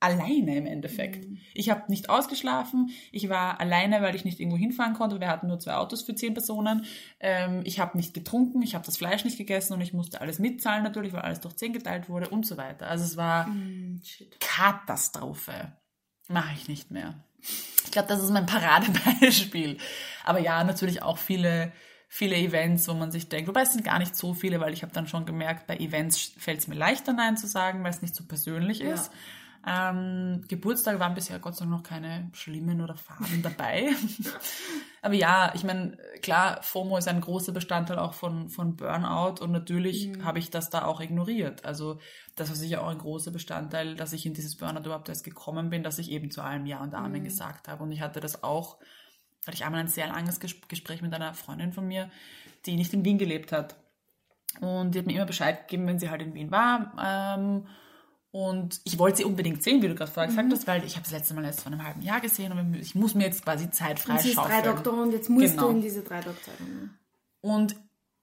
alleine 0.00 0.56
im 0.56 0.66
Endeffekt. 0.66 1.26
Ich 1.54 1.70
habe 1.70 1.84
nicht 1.88 2.08
ausgeschlafen, 2.08 2.90
ich 3.12 3.28
war 3.28 3.60
alleine, 3.60 4.00
weil 4.02 4.16
ich 4.16 4.24
nicht 4.24 4.40
irgendwo 4.40 4.56
hinfahren 4.56 4.94
konnte. 4.94 5.20
Wir 5.20 5.28
hatten 5.28 5.46
nur 5.46 5.58
zwei 5.58 5.74
Autos 5.74 6.02
für 6.02 6.14
zehn 6.14 6.32
Personen. 6.34 6.86
Ähm, 7.20 7.60
ich 7.64 7.78
habe 7.80 7.96
nicht 7.96 8.14
getrunken, 8.14 8.62
ich 8.62 8.74
habe 8.74 8.86
das 8.86 8.96
Fleisch 8.96 9.24
nicht 9.24 9.36
gegessen 9.38 9.74
und 9.74 9.80
ich 9.82 9.92
musste 9.92 10.20
alles 10.20 10.38
mitzahlen 10.38 10.82
natürlich, 10.82 11.12
weil 11.12 11.20
alles 11.22 11.40
durch 11.40 11.56
zehn 11.56 11.72
geteilt 11.72 12.08
wurde 12.08 12.28
und 12.30 12.46
so 12.46 12.56
weiter. 12.56 12.88
Also 12.88 13.04
es 13.04 13.16
war 13.16 13.46
Hm, 13.46 14.00
shit. 14.02 14.40
Katastrophe. 14.40 15.72
Mache 16.28 16.54
ich 16.54 16.68
nicht 16.68 16.90
mehr. 16.90 17.14
Ich 17.84 17.90
glaube, 17.90 18.08
das 18.08 18.22
ist 18.22 18.30
mein 18.30 18.46
Paradebeispiel. 18.46 19.78
Aber 20.24 20.38
ja, 20.38 20.62
natürlich 20.64 21.02
auch 21.02 21.18
viele, 21.18 21.72
viele 22.08 22.36
Events, 22.36 22.86
wo 22.88 22.94
man 22.94 23.10
sich 23.10 23.28
denkt, 23.28 23.48
wobei 23.48 23.62
es 23.62 23.72
sind 23.72 23.84
gar 23.84 23.98
nicht 23.98 24.16
so 24.16 24.34
viele, 24.34 24.60
weil 24.60 24.72
ich 24.72 24.82
habe 24.82 24.92
dann 24.92 25.08
schon 25.08 25.26
gemerkt, 25.26 25.66
bei 25.66 25.76
Events 25.76 26.32
fällt 26.38 26.60
es 26.60 26.68
mir 26.68 26.74
leichter, 26.76 27.12
Nein 27.12 27.36
zu 27.36 27.46
sagen, 27.46 27.82
weil 27.82 27.90
es 27.90 28.02
nicht 28.02 28.14
so 28.14 28.24
persönlich 28.24 28.80
ist. 28.80 29.10
Ähm, 29.66 30.42
Geburtstage 30.48 30.98
waren 31.00 31.14
bisher 31.14 31.38
Gott 31.38 31.54
sei 31.54 31.66
Dank 31.66 31.76
noch 31.76 31.82
keine 31.82 32.30
schlimmen 32.32 32.80
oder 32.80 32.96
faden 32.96 33.42
dabei. 33.42 33.90
Aber 35.02 35.14
ja, 35.14 35.52
ich 35.54 35.64
meine, 35.64 35.96
klar, 36.22 36.62
FOMO 36.62 36.96
ist 36.96 37.08
ein 37.08 37.20
großer 37.20 37.52
Bestandteil 37.52 37.98
auch 37.98 38.14
von, 38.14 38.48
von 38.48 38.76
Burnout 38.76 39.42
und 39.42 39.50
natürlich 39.50 40.12
habe 40.22 40.38
ich 40.38 40.50
das 40.50 40.70
da 40.70 40.84
auch 40.84 41.00
ignoriert. 41.00 41.64
Also 41.64 41.98
das 42.36 42.48
war 42.48 42.56
sicher 42.56 42.82
auch 42.82 42.88
ein 42.88 42.98
großer 42.98 43.30
Bestandteil, 43.30 43.96
dass 43.96 44.12
ich 44.12 44.24
in 44.26 44.34
dieses 44.34 44.56
Burnout 44.56 44.84
überhaupt 44.84 45.08
erst 45.08 45.24
gekommen 45.24 45.70
bin, 45.70 45.82
dass 45.82 45.98
ich 45.98 46.10
eben 46.10 46.30
zu 46.30 46.42
allem 46.42 46.66
Ja 46.66 46.82
und 46.82 46.94
Amen 46.94 47.24
gesagt 47.24 47.68
habe. 47.68 47.82
Und 47.82 47.92
ich 47.92 48.00
hatte 48.00 48.20
das 48.20 48.42
auch, 48.42 48.78
hatte 49.46 49.54
ich 49.54 49.64
einmal 49.64 49.80
ein 49.80 49.88
sehr 49.88 50.08
langes 50.08 50.40
Ges- 50.40 50.68
Gespräch 50.68 51.02
mit 51.02 51.12
einer 51.14 51.34
Freundin 51.34 51.72
von 51.72 51.86
mir, 51.86 52.10
die 52.66 52.76
nicht 52.76 52.92
in 52.92 53.04
Wien 53.04 53.18
gelebt 53.18 53.52
hat. 53.52 53.76
Und 54.60 54.94
die 54.94 54.98
hat 54.98 55.06
mir 55.06 55.14
immer 55.16 55.26
Bescheid 55.26 55.68
gegeben, 55.68 55.86
wenn 55.86 55.98
sie 55.98 56.10
halt 56.10 56.22
in 56.22 56.34
Wien 56.34 56.50
war. 56.50 56.92
Ähm, 57.02 57.66
und 58.32 58.80
ich 58.84 58.98
wollte 58.98 59.18
sie 59.18 59.24
unbedingt 59.24 59.62
sehen, 59.62 59.82
wie 59.82 59.88
du 59.88 59.94
gerade 59.94 60.10
vorher 60.10 60.30
Mhm. 60.30 60.36
gesagt 60.36 60.52
hast, 60.52 60.66
weil 60.68 60.84
ich 60.84 60.94
habe 60.96 61.02
das 61.04 61.12
letzte 61.12 61.34
Mal 61.34 61.44
erst 61.44 61.62
vor 61.62 61.72
einem 61.72 61.84
halben 61.84 62.02
Jahr 62.02 62.20
gesehen 62.20 62.52
und 62.52 62.74
ich 62.74 62.94
muss 62.94 63.14
mir 63.14 63.24
jetzt 63.24 63.44
quasi 63.44 63.70
Zeit 63.70 64.06
Und 64.08 64.20
sie 64.20 64.28
ist 64.30 64.36
drei 64.36 64.42
freischaufeln. 64.44 64.74
Doktor 64.76 65.02
und 65.02 65.12
jetzt 65.12 65.28
musst 65.30 65.50
Genau. 65.56 65.68
du 65.68 65.74
in 65.76 65.82
diese 65.82 66.02
drei 66.02 66.20
Doktoren. 66.20 66.98
Und 67.40 67.74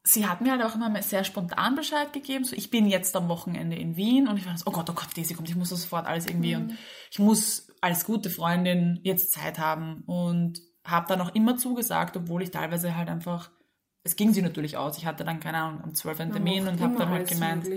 sie 0.04 0.26
hat 0.26 0.40
mir 0.42 0.52
halt 0.52 0.64
auch 0.64 0.76
immer 0.76 1.02
sehr 1.02 1.24
spontan 1.26 1.76
Bescheid 1.76 2.14
gegeben. 2.14 2.46
So, 2.46 2.56
ich 2.56 2.70
bin 2.70 2.88
jetzt 2.88 3.14
am 3.18 3.28
Wochenende 3.28 3.76
in 3.76 3.98
Wien 3.98 4.28
und 4.30 4.38
ich 4.38 4.46
war 4.46 4.58
so, 4.58 4.64
oh 4.68 4.72
Gott, 4.72 4.90
oh 4.90 4.94
Gott, 4.94 5.10
Daisy 5.18 5.34
kommt, 5.34 5.50
ich 5.50 5.56
muss 5.58 5.70
das 5.70 5.82
sofort 5.82 6.06
alles 6.08 6.26
irgendwie 6.28 6.56
und 6.56 6.78
ich 7.12 7.20
muss 7.20 7.68
als 7.82 8.06
gute 8.06 8.30
Freundin 8.30 9.00
jetzt 9.04 9.34
Zeit 9.34 9.60
haben 9.60 10.04
und 10.06 10.62
habe 10.86 11.08
dann 11.10 11.20
auch 11.20 11.36
immer 11.36 11.58
zugesagt, 11.58 12.16
obwohl 12.16 12.42
ich 12.44 12.52
teilweise 12.52 12.96
halt 12.96 13.10
einfach, 13.10 13.52
es 14.08 14.16
ging 14.16 14.34
sie 14.34 14.42
natürlich 14.42 14.78
aus. 14.78 14.98
Ich 14.98 15.06
hatte 15.06 15.24
dann, 15.26 15.40
keine 15.40 15.58
Ahnung, 15.58 15.84
am 15.84 15.94
12. 15.94 16.20
einen 16.22 16.32
Termin 16.32 16.68
und 16.68 16.80
habe 16.82 16.98
dann 16.98 17.10
halt 17.10 17.28
gemeint, 17.28 17.68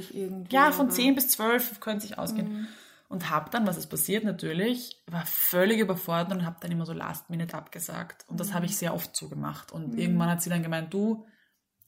ja, 0.50 0.70
von 0.70 0.90
10 0.90 1.16
bis 1.16 1.28
12 1.28 1.80
könnte 1.80 2.02
sich 2.02 2.18
ausgehen. 2.18 2.68
Und 3.08 3.28
habe 3.28 3.50
dann, 3.50 3.66
was 3.66 3.76
ist 3.76 3.88
passiert 3.88 4.22
natürlich, 4.22 5.02
war 5.08 5.26
völlig 5.26 5.80
überfordert 5.80 6.30
und 6.30 6.46
habe 6.46 6.58
dann 6.60 6.70
immer 6.70 6.86
so 6.86 6.92
Last 6.92 7.28
Minute 7.28 7.56
abgesagt. 7.56 8.24
Und 8.28 8.38
das 8.38 8.54
habe 8.54 8.66
ich 8.66 8.76
sehr 8.76 8.94
oft 8.94 9.16
so 9.16 9.28
gemacht. 9.28 9.72
Und 9.72 9.98
irgendwann 9.98 10.30
hat 10.30 10.42
sie 10.42 10.50
dann 10.50 10.62
gemeint, 10.62 10.94
du, 10.94 11.26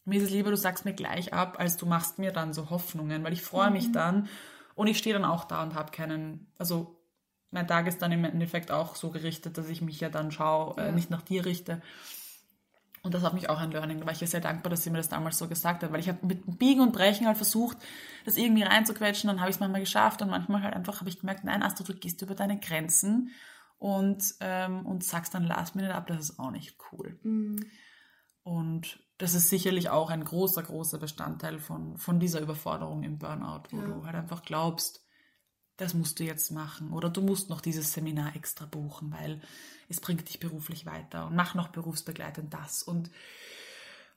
mir 0.04 0.18
ist 0.18 0.24
es 0.24 0.30
lieber, 0.30 0.50
du 0.50 0.56
sagst 0.56 0.84
mir 0.84 0.94
gleich 0.94 1.32
ab, 1.32 1.60
als 1.60 1.76
du 1.76 1.86
machst 1.86 2.18
mir 2.18 2.32
dann 2.32 2.52
so 2.52 2.70
Hoffnungen, 2.70 3.22
weil 3.22 3.32
ich 3.32 3.42
freue 3.42 3.70
mich 3.70 3.92
dann 3.92 4.28
und 4.74 4.88
ich 4.88 4.98
stehe 4.98 5.14
dann 5.14 5.24
auch 5.24 5.44
da 5.44 5.62
und 5.62 5.76
habe 5.76 5.92
keinen, 5.92 6.48
also 6.58 6.98
mein 7.52 7.68
Tag 7.68 7.86
ist 7.86 8.02
dann 8.02 8.10
im 8.10 8.24
Endeffekt 8.24 8.72
auch 8.72 8.96
so 8.96 9.10
gerichtet, 9.10 9.58
dass 9.58 9.68
ich 9.68 9.80
mich 9.80 10.00
ja 10.00 10.08
dann 10.08 10.32
schaue, 10.32 10.76
äh, 10.80 10.90
nicht 10.90 11.10
nach 11.10 11.22
dir 11.22 11.44
richte. 11.44 11.80
Und 13.02 13.14
das 13.14 13.22
hat 13.24 13.34
mich 13.34 13.50
auch 13.50 13.58
ein 13.58 13.72
Learning. 13.72 13.98
Da 13.98 14.06
war 14.06 14.12
ich 14.12 14.20
ja 14.20 14.28
sehr 14.28 14.40
dankbar, 14.40 14.70
dass 14.70 14.84
sie 14.84 14.90
mir 14.90 14.98
das 14.98 15.08
damals 15.08 15.36
so 15.36 15.48
gesagt 15.48 15.82
hat, 15.82 15.92
weil 15.92 16.00
ich 16.00 16.08
habe 16.08 16.24
mit 16.24 16.58
Biegen 16.58 16.82
und 16.82 16.92
Brechen 16.92 17.26
halt 17.26 17.36
versucht, 17.36 17.76
das 18.24 18.36
irgendwie 18.36 18.62
reinzuquetschen, 18.62 19.26
dann 19.28 19.40
habe 19.40 19.50
ich 19.50 19.56
es 19.56 19.60
manchmal 19.60 19.80
geschafft 19.80 20.22
und 20.22 20.30
manchmal 20.30 20.62
halt 20.62 20.74
einfach 20.74 21.00
habe 21.00 21.10
ich 21.10 21.18
gemerkt, 21.18 21.42
nein, 21.44 21.62
Astrid, 21.64 21.88
du 21.88 21.94
gehst 21.94 22.22
über 22.22 22.36
deine 22.36 22.60
Grenzen 22.60 23.30
und, 23.78 24.22
ähm, 24.40 24.86
und 24.86 25.02
sagst 25.02 25.34
dann 25.34 25.42
Last 25.44 25.74
Minute 25.74 25.94
ab, 25.96 26.06
das 26.06 26.20
ist 26.20 26.38
auch 26.38 26.52
nicht 26.52 26.76
cool. 26.92 27.18
Und 28.44 29.00
das 29.18 29.34
ist 29.34 29.48
sicherlich 29.48 29.90
auch 29.90 30.10
ein 30.10 30.24
großer, 30.24 30.62
großer 30.62 30.98
Bestandteil 30.98 31.58
von, 31.58 31.96
von 31.96 32.20
dieser 32.20 32.40
Überforderung 32.40 33.02
im 33.02 33.18
Burnout, 33.18 33.64
wo 33.70 33.80
du 33.80 34.04
halt 34.06 34.14
einfach 34.16 34.42
glaubst, 34.42 35.01
das 35.76 35.94
musst 35.94 36.20
du 36.20 36.24
jetzt 36.24 36.50
machen 36.50 36.92
oder 36.92 37.08
du 37.08 37.22
musst 37.22 37.50
noch 37.50 37.60
dieses 37.60 37.92
Seminar 37.92 38.36
extra 38.36 38.66
buchen, 38.66 39.12
weil 39.12 39.40
es 39.88 40.00
bringt 40.00 40.28
dich 40.28 40.40
beruflich 40.40 40.86
weiter 40.86 41.26
und 41.26 41.36
mach 41.36 41.54
noch 41.54 41.68
berufsbegleitend 41.68 42.52
das 42.52 42.82
und 42.82 43.10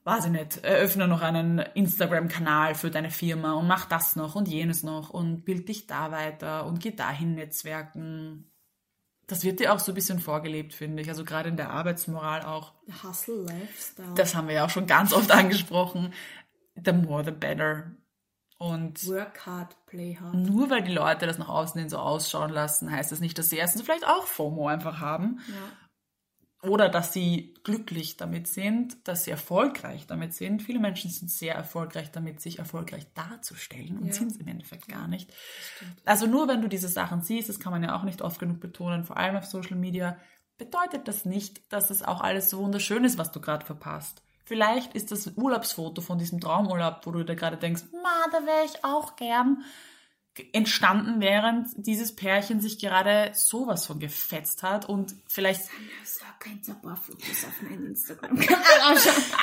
weiß 0.05 0.25
ich 0.25 0.31
nicht, 0.31 0.63
eröffne 0.63 1.07
noch 1.07 1.21
einen 1.21 1.59
Instagram-Kanal 1.59 2.75
für 2.75 2.91
deine 2.91 3.09
Firma 3.09 3.53
und 3.53 3.67
mach 3.67 3.85
das 3.85 4.15
noch 4.15 4.35
und 4.35 4.47
jenes 4.47 4.83
noch 4.83 5.09
und 5.09 5.43
bild 5.43 5.67
dich 5.67 5.87
da 5.87 6.11
weiter 6.11 6.65
und 6.67 6.79
geh 6.79 6.91
dahin 6.91 7.33
netzwerken. 7.33 8.51
Das 9.25 9.43
wird 9.43 9.59
dir 9.59 9.73
auch 9.73 9.79
so 9.79 9.91
ein 9.91 9.95
bisschen 9.95 10.19
vorgelebt, 10.19 10.73
finde 10.73 11.01
ich. 11.01 11.09
Also 11.09 11.23
gerade 11.23 11.49
in 11.49 11.57
der 11.57 11.71
Arbeitsmoral 11.71 12.43
auch. 12.43 12.73
Hustle 13.03 13.43
Lifestyle. 13.43 14.13
Das 14.13 14.35
haben 14.35 14.47
wir 14.47 14.55
ja 14.55 14.65
auch 14.65 14.69
schon 14.69 14.85
ganz 14.85 15.11
oft 15.11 15.31
angesprochen. 15.31 16.13
The 16.75 16.93
more, 16.93 17.25
the 17.25 17.31
better. 17.31 17.95
Und 18.73 19.08
Work 19.08 19.45
hard, 19.45 19.75
play 19.86 20.15
hard. 20.19 20.34
nur 20.34 20.69
weil 20.69 20.84
die 20.84 20.93
Leute 20.93 21.25
das 21.28 21.38
nach 21.38 21.49
außen 21.49 21.80
hin 21.80 21.89
so 21.89 21.97
ausschauen 21.97 22.49
lassen, 22.51 22.91
heißt 22.91 23.12
das 23.12 23.19
nicht, 23.19 23.38
dass 23.38 23.49
sie 23.49 23.58
erstens 23.58 23.82
vielleicht 23.84 24.08
auch 24.08 24.25
FOMO 24.25 24.67
einfach 24.67 24.99
haben. 24.99 25.39
Ja. 25.47 26.69
oder 26.69 26.89
dass 26.89 27.13
sie 27.13 27.54
glücklich 27.63 28.17
damit 28.17 28.47
sind, 28.47 29.08
dass 29.08 29.25
sie 29.25 29.30
erfolgreich 29.32 30.08
damit 30.08 30.34
sind. 30.34 30.63
Viele 30.63 30.80
Menschen 30.80 31.12
sind 31.12 31.30
sehr 31.30 31.54
erfolgreich 31.54 32.12
damit, 32.12 32.41
sich 32.41 32.58
erfolgreich 32.58 33.06
darzustellen 33.13 33.99
und 33.99 34.08
Ja. 34.08 34.13
sind 34.13 34.32
es 34.32 34.38
im 34.38 34.47
Endeffekt 34.47 34.88
gar 34.88 35.08
nicht. 35.08 35.32
Also 36.06 36.25
nur 36.25 36.47
wenn 36.47 36.63
du 36.63 36.67
diese 36.67 36.88
Sachen 36.88 37.21
siehst, 37.21 37.49
das 37.49 37.60
kann 37.60 37.71
man 37.71 37.84
ja 37.84 37.95
auch 37.95 38.04
nicht 38.04 38.23
oft 38.23 38.39
genug 38.39 38.62
betonen, 38.62 39.04
vor 39.04 39.17
allem 39.17 39.36
auf 39.36 39.45
Social 39.45 39.75
Media, 39.78 40.17
bedeutet 40.58 41.08
das 41.08 41.23
nicht, 41.25 41.71
dass 41.71 41.89
das 41.89 42.01
auch 42.01 42.21
alles 42.21 42.49
so 42.49 42.58
wunderschön 42.58 43.04
ist, 43.04 43.19
was 43.19 43.32
du 43.32 43.39
gerade 43.41 43.63
verpasst. 43.65 44.23
Vielleicht 44.45 44.93
ist 44.93 45.12
das 45.12 45.27
Urlaubsfoto 45.36 46.01
von 46.01 46.19
diesem 46.19 46.39
Traumurlaub, 46.39 47.01
wo 47.03 47.12
du 47.12 47.23
dir 47.23 47.36
gerade 47.36 47.58
denkst, 47.58 47.81
ma, 47.91 48.27
da 48.31 48.45
wäre 48.45 48.65
ich 48.65 48.86
auch 48.86 49.15
gern, 49.15 49.63
entstanden, 50.51 51.21
während 51.21 51.69
dieses 51.77 52.15
Pärchen 52.15 52.59
sich 52.59 52.79
gerade 52.79 53.31
sowas 53.33 53.85
von 53.85 53.99
gefetzt 53.99 54.63
hat 54.63 54.87
und 54.87 55.15
vielleicht. 55.27 55.61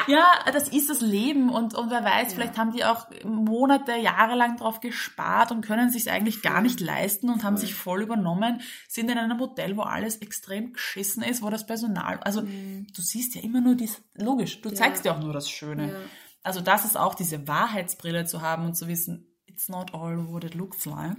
Ja, 0.09 0.26
das 0.52 0.68
ist 0.68 0.90
das 0.90 1.00
Leben 1.00 1.48
und, 1.48 1.74
und 1.74 1.90
wer 1.90 2.05
weiß, 2.05 2.35
vielleicht 2.35 2.59
haben 2.59 2.72
die 2.72 2.85
auch 2.85 3.07
Monate, 3.24 3.92
Jahre 3.92 4.37
lang 4.37 4.57
drauf 4.57 4.81
gespart 4.81 5.50
und 5.50 5.64
können 5.64 5.90
sich 5.90 6.11
eigentlich 6.11 6.42
gar 6.42 6.61
nicht 6.61 6.81
leisten 6.81 7.31
und 7.31 7.44
haben 7.44 7.57
sich 7.57 7.74
voll 7.74 8.02
übernommen, 8.02 8.61
sind 8.88 9.11
in 9.11 9.18
einem 9.18 9.38
Hotel, 9.38 9.76
wo 9.76 9.83
alles 9.83 10.16
extrem 10.16 10.72
geschissen 10.72 11.22
ist, 11.22 11.42
wo 11.42 11.50
das 11.50 11.66
Personal, 11.66 12.18
also 12.20 12.42
du 12.42 13.02
siehst 13.02 13.35
ja 13.35 13.42
immer 13.42 13.61
nur 13.61 13.76
dies, 13.76 14.02
logisch, 14.14 14.61
du 14.61 14.70
zeigst 14.70 15.05
ja 15.05 15.14
auch 15.14 15.20
nur 15.20 15.33
das 15.33 15.48
Schöne. 15.48 15.92
Ja. 15.92 15.98
Also 16.42 16.61
das 16.61 16.85
ist 16.85 16.96
auch 16.96 17.14
diese 17.14 17.46
Wahrheitsbrille 17.46 18.24
zu 18.24 18.42
haben 18.42 18.66
und 18.66 18.74
zu 18.74 18.88
wissen, 18.88 19.32
it's 19.53 19.69
not 19.69 19.93
all 19.95 20.17
what 20.33 20.45
it 20.45 20.55
looks 20.55 20.85
like. 20.87 21.17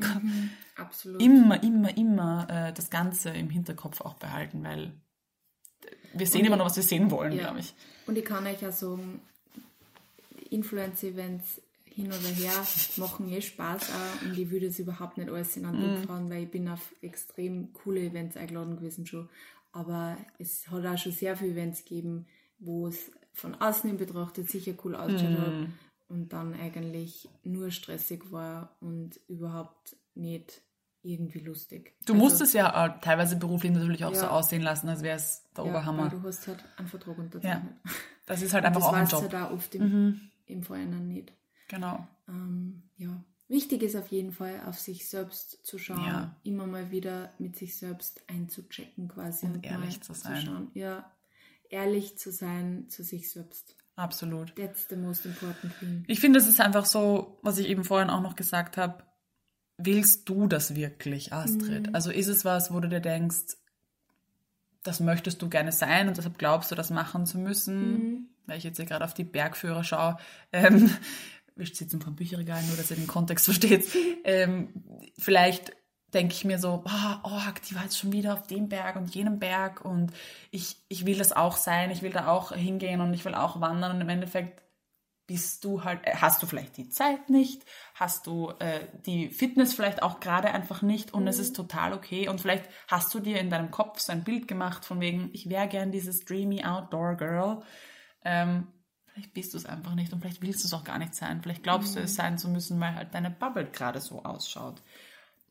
Absolut. 0.75 1.21
Immer, 1.21 1.61
immer, 1.63 1.95
immer 1.97 2.47
äh, 2.49 2.73
das 2.73 2.89
Ganze 2.89 3.29
im 3.29 3.49
Hinterkopf 3.49 4.01
auch 4.01 4.15
behalten, 4.15 4.63
weil 4.63 4.91
wir 6.13 6.27
sehen 6.27 6.45
immer 6.45 6.57
nur, 6.57 6.65
was 6.65 6.75
wir 6.75 6.83
sehen 6.83 7.09
wollen, 7.11 7.33
Ja. 7.33 7.43
glaube 7.43 7.59
ich. 7.59 7.73
Und 8.07 8.17
ich 8.17 8.25
kann 8.25 8.45
euch 8.45 8.65
auch 8.65 8.71
sagen, 8.71 9.21
Influencer-Events 10.49 11.61
hin 11.85 12.07
oder 12.07 12.17
her 12.29 12.51
machen 12.97 13.29
eh 13.29 13.41
Spaß 13.41 13.83
auch 13.91 14.21
und 14.25 14.37
ich 14.37 14.49
würde 14.49 14.65
es 14.67 14.79
überhaupt 14.79 15.17
nicht 15.17 15.29
alles 15.29 15.55
in 15.57 15.63
Mhm. 15.63 15.79
Druck 15.95 16.05
fahren, 16.07 16.29
weil 16.29 16.43
ich 16.43 16.51
bin 16.51 16.67
auf 16.67 16.93
extrem 17.01 17.71
coole 17.73 17.99
Events 18.01 18.35
eingeladen 18.35 18.77
gewesen 18.77 19.05
schon. 19.05 19.29
Aber 19.71 20.17
es 20.39 20.67
hat 20.69 20.85
auch 20.85 20.97
schon 20.97 21.11
sehr 21.11 21.35
viele 21.37 21.51
Events 21.51 21.83
gegeben, 21.83 22.25
wo 22.59 22.87
es 22.87 23.11
von 23.33 23.55
außen 23.55 23.89
hin 23.89 23.97
betrachtet 23.97 24.49
sicher 24.49 24.73
cool 24.83 24.95
ausgeschaut 24.95 25.53
Mhm. 25.53 25.73
Und 26.13 26.31
dann 26.31 26.53
eigentlich 26.53 27.27
nur 27.43 27.71
stressig 27.71 28.31
war 28.31 28.75
und 28.79 29.19
überhaupt 29.27 29.95
nicht 30.13 30.61
irgendwie 31.01 31.39
lustig. 31.39 31.95
Du 32.05 32.13
Also, 32.13 32.23
musst 32.23 32.41
es 32.41 32.53
ja 32.53 32.85
äh, 32.85 32.99
teilweise 33.01 33.35
beruflich 33.35 33.71
natürlich 33.73 34.05
auch 34.05 34.13
so 34.13 34.21
Ja. 34.27 34.29
aussehen 34.29 34.61
lassen, 34.61 34.87
als 34.87 35.01
wäre 35.01 35.17
es 35.17 35.43
der 35.57 35.65
ja, 35.65 35.69
Oberhammer. 35.71 36.03
Weil 36.11 36.19
du 36.19 36.23
hast 36.27 36.47
halt 36.47 36.63
einen 36.77 36.87
Vertrag 36.87 37.17
unterzeichnet. 37.17 37.73
Das 38.25 38.41
ist 38.41 38.53
halt 38.53 38.63
Und 38.63 38.67
einfach 38.67 38.81
das 38.81 38.89
auch 38.89 38.93
ein 38.93 39.07
Job. 39.07 39.23
Mhm. 39.23 39.29
du 39.29 39.37
halt 39.39 39.47
auch 39.49 39.53
oft 39.53 39.75
im, 39.75 40.21
im 40.45 40.63
Vorhinein 40.63 41.07
nicht. 41.07 41.33
Genau. 41.67 42.07
Ähm, 42.29 42.83
ja. 42.97 43.23
Wichtig 43.49 43.83
ist 43.83 43.95
auf 43.97 44.07
jeden 44.09 44.31
Fall, 44.31 44.61
auf 44.65 44.79
sich 44.79 45.09
selbst 45.09 45.65
zu 45.65 45.77
schauen, 45.77 46.05
Ja. 46.05 46.35
immer 46.43 46.67
mal 46.67 46.89
wieder 46.91 47.33
mit 47.37 47.57
sich 47.57 47.75
selbst 47.75 48.21
einzuchecken 48.29 49.09
quasi. 49.09 49.47
Und 49.47 49.65
ehrlich 49.65 49.97
mal 49.97 50.01
zu 50.05 50.13
sein. 50.13 50.41
schauen. 50.41 50.71
Ja, 50.73 51.11
ehrlich 51.69 52.17
zu 52.17 52.31
sein 52.31 52.87
zu 52.89 53.03
sich 53.03 53.29
selbst. 53.29 53.75
Absolut. 53.95 54.55
That's 54.55 54.87
the 54.89 54.95
most 54.95 55.25
important 55.25 55.77
thing. 55.79 56.03
Ich 56.07 56.19
finde, 56.19 56.39
es 56.39 56.47
ist 56.47 56.59
einfach 56.59 56.85
so, 56.85 57.39
was 57.43 57.57
ich 57.59 57.67
eben 57.67 57.83
vorhin 57.83 58.09
auch 58.09 58.21
noch 58.21 58.35
gesagt 58.35 58.77
habe. 58.77 59.03
Willst 59.77 60.29
du 60.29 60.47
das 60.47 60.75
wirklich, 60.75 61.33
Astrid? 61.33 61.87
Mhm. 61.87 61.95
Also 61.95 62.11
ist 62.11 62.27
es 62.27 62.45
was, 62.45 62.73
wo 62.73 62.79
du 62.79 62.89
dir 62.89 62.99
denkst, 62.99 63.57
das 64.83 64.99
möchtest 64.99 65.41
du 65.41 65.49
gerne 65.49 65.71
sein 65.71 66.07
und 66.07 66.17
deshalb 66.17 66.37
glaubst 66.37 66.71
du, 66.71 66.75
das 66.75 66.89
machen 66.89 67.25
zu 67.25 67.37
müssen? 67.37 67.91
Mhm. 67.91 68.29
Weil 68.45 68.57
ich 68.57 68.63
jetzt 68.63 68.77
hier 68.77 68.85
gerade 68.85 69.05
auf 69.05 69.13
die 69.13 69.23
Bergführer 69.23 69.83
schaue. 69.83 70.17
Ähm, 70.51 70.89
wir 71.55 71.65
sitzen 71.67 72.01
vor 72.01 72.11
dem 72.11 72.15
Bücherregal, 72.15 72.63
nur 72.63 72.75
dass 72.75 72.91
ihr 72.91 72.97
den 72.97 73.07
Kontext 73.07 73.45
versteht. 73.45 73.87
Ähm, 74.23 74.69
vielleicht 75.17 75.73
denke 76.13 76.33
ich 76.33 76.45
mir 76.45 76.59
so, 76.59 76.83
oh, 76.85 77.15
oh, 77.23 77.41
die 77.69 77.75
war 77.75 77.83
jetzt 77.83 77.97
schon 77.97 78.11
wieder 78.11 78.33
auf 78.33 78.47
dem 78.47 78.69
Berg 78.69 78.95
und 78.95 79.13
jenem 79.13 79.39
Berg 79.39 79.83
und 79.83 80.11
ich, 80.51 80.77
ich 80.87 81.05
will 81.05 81.17
das 81.17 81.33
auch 81.33 81.57
sein, 81.57 81.91
ich 81.91 82.01
will 82.01 82.11
da 82.11 82.27
auch 82.27 82.51
hingehen 82.51 83.01
und 83.01 83.13
ich 83.13 83.25
will 83.25 83.35
auch 83.35 83.59
wandern 83.59 83.95
und 83.95 84.01
im 84.01 84.09
Endeffekt 84.09 84.63
bist 85.25 85.63
du 85.63 85.83
halt, 85.83 86.01
äh, 86.03 86.15
hast 86.15 86.43
du 86.43 86.47
vielleicht 86.47 86.77
die 86.77 86.89
Zeit 86.89 87.29
nicht, 87.29 87.63
hast 87.95 88.27
du 88.27 88.51
äh, 88.59 88.87
die 89.05 89.29
Fitness 89.29 89.73
vielleicht 89.73 90.03
auch 90.03 90.19
gerade 90.19 90.51
einfach 90.51 90.81
nicht 90.81 91.13
und 91.13 91.27
es 91.27 91.39
ist 91.39 91.55
total 91.55 91.93
okay 91.93 92.27
und 92.27 92.41
vielleicht 92.41 92.65
hast 92.87 93.13
du 93.13 93.19
dir 93.19 93.39
in 93.39 93.49
deinem 93.49 93.71
Kopf 93.71 93.99
so 93.99 94.11
ein 94.11 94.23
Bild 94.23 94.47
gemacht 94.47 94.85
von 94.85 94.99
wegen, 94.99 95.29
ich 95.33 95.49
wäre 95.49 95.67
gern 95.67 95.91
dieses 95.91 96.25
dreamy 96.25 96.63
Outdoor 96.65 97.15
Girl. 97.15 97.63
Ähm, 98.25 98.67
vielleicht 99.07 99.33
bist 99.33 99.53
du 99.53 99.57
es 99.57 99.65
einfach 99.65 99.95
nicht 99.95 100.11
und 100.11 100.19
vielleicht 100.19 100.41
willst 100.41 100.63
du 100.63 100.67
es 100.67 100.73
auch 100.73 100.83
gar 100.83 100.97
nicht 100.97 101.15
sein. 101.15 101.41
Vielleicht 101.41 101.63
glaubst 101.63 101.95
du 101.95 102.01
es 102.01 102.15
sein 102.15 102.37
zu 102.37 102.49
müssen, 102.49 102.79
weil 102.79 102.95
halt 102.95 103.13
deine 103.13 103.31
Bubble 103.31 103.65
gerade 103.65 104.01
so 104.01 104.23
ausschaut. 104.23 104.81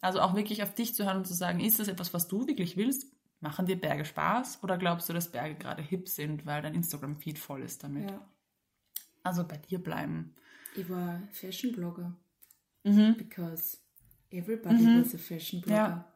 Also 0.03 0.21
auch 0.21 0.35
wirklich 0.35 0.63
auf 0.63 0.75
dich 0.75 0.95
zu 0.95 1.05
hören 1.07 1.19
und 1.19 1.27
zu 1.27 1.33
sagen, 1.35 1.61
ist 1.61 1.79
das 1.79 1.89
etwas, 1.89 2.13
was 2.13 2.29
du 2.29 2.47
wirklich 2.47 2.77
willst? 2.77 3.07
Machen 3.41 3.67
dir 3.67 3.77
Berge 3.77 4.05
Spaß 4.05 4.59
oder 4.63 4.77
glaubst 4.77 5.09
du, 5.09 5.13
dass 5.13 5.31
Berge 5.33 5.55
gerade 5.55 5.81
hip 5.83 6.09
sind, 6.09 6.45
weil 6.45 6.61
dein 6.61 6.75
Instagram-Feed 6.75 7.39
voll 7.39 7.63
ist 7.63 7.83
damit? 7.83 8.11
Ja. 8.11 8.29
Also 9.23 9.47
bei 9.47 9.57
dir 9.57 9.79
bleiben. 9.79 10.35
Ich 10.77 10.91
war 10.91 11.23
Fashion-Blogger. 11.33 12.17
Mhm. 12.85 13.15
Because 13.17 13.79
everybody 14.31 14.85
was 15.01 15.15
a 15.15 15.19
Fashion-Blogger. 15.19 16.07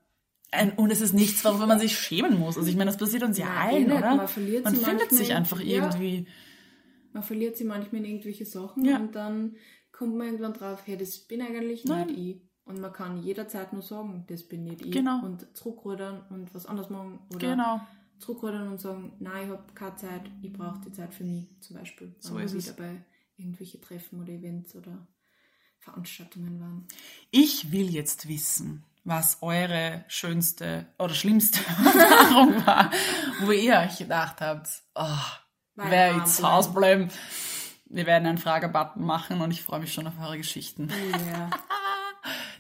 Ja. 0.52 0.72
Und 0.76 0.90
es 0.90 1.00
ist 1.00 1.12
nichts, 1.12 1.44
worüber 1.44 1.66
man 1.66 1.78
sich 1.78 1.96
schämen 1.98 2.38
muss. 2.38 2.56
Also 2.56 2.68
ich 2.68 2.76
meine, 2.76 2.90
das 2.90 2.98
passiert 2.98 3.22
uns 3.22 3.38
ja 3.38 3.46
eh 3.46 3.74
allen, 3.74 3.86
nicht. 3.88 3.96
oder? 3.98 4.16
Man 4.16 4.28
verliert 4.28 4.64
man 4.64 4.74
sie 4.74 4.84
findet 4.84 5.10
sich 5.10 5.32
einfach 5.32 5.60
ja. 5.60 5.84
irgendwie. 5.84 6.26
Man 7.12 7.22
verliert 7.22 7.56
sich 7.56 7.66
manchmal 7.66 8.02
in 8.02 8.10
irgendwelche 8.10 8.46
Sachen 8.46 8.84
Ja. 8.84 8.96
und 8.98 9.14
dann 9.14 9.56
kommt 9.92 10.16
man 10.16 10.26
irgendwann 10.26 10.54
drauf, 10.54 10.82
hey, 10.86 10.96
das 10.96 11.18
bin 11.18 11.40
eigentlich 11.40 11.84
Nein. 11.84 12.08
nicht 12.08 12.18
ich. 12.18 12.45
Und 12.66 12.80
man 12.80 12.92
kann 12.92 13.22
jederzeit 13.22 13.72
nur 13.72 13.82
sagen, 13.82 14.24
das 14.28 14.42
bin 14.42 14.64
nicht 14.64 14.82
ich. 14.84 14.90
Genau. 14.92 15.20
Und 15.24 15.46
zurückrudern 15.56 16.22
und 16.30 16.52
was 16.54 16.66
anderes 16.66 16.90
machen. 16.90 17.20
Oder 17.30 17.38
Genau. 17.50 17.80
zurückrudern 18.18 18.68
und 18.68 18.80
sagen, 18.80 19.12
nein, 19.20 19.44
ich 19.46 19.50
habe 19.50 19.62
keine 19.74 19.96
Zeit, 19.96 20.22
ich 20.42 20.52
brauche 20.52 20.80
die 20.80 20.92
Zeit 20.92 21.14
für 21.14 21.24
mich 21.24 21.46
zum 21.60 21.76
Beispiel. 21.76 22.14
So 22.18 22.36
ist 22.38 22.52
wir 22.52 22.58
es. 22.58 22.74
bei 22.76 23.04
irgendwelche 23.36 23.80
Treffen 23.80 24.20
oder 24.20 24.32
Events 24.32 24.74
oder 24.74 25.06
Veranstaltungen 25.78 26.60
waren. 26.60 26.88
Ich 27.30 27.70
will 27.70 27.88
jetzt 27.88 28.26
wissen, 28.28 28.82
was 29.04 29.38
eure 29.42 30.04
schönste 30.08 30.86
oder 30.98 31.14
schlimmste 31.14 31.60
Erfahrung 31.68 32.66
war, 32.66 32.90
wo 33.42 33.52
ihr 33.52 33.76
euch 33.78 33.98
gedacht 33.98 34.40
habt, 34.40 34.68
oh, 34.96 35.06
wer 35.76 36.16
jetzt 36.16 36.38
bleiben. 36.38 36.54
Haus 36.54 36.74
bleiben. 36.74 37.08
Wir 37.88 38.06
werden 38.06 38.26
einen 38.26 38.38
Fragebutton 38.38 39.04
machen 39.04 39.40
und 39.40 39.52
ich 39.52 39.62
freue 39.62 39.78
mich 39.78 39.92
schon 39.92 40.08
auf 40.08 40.18
eure 40.20 40.38
Geschichten. 40.38 40.88
Ja, 41.30 41.50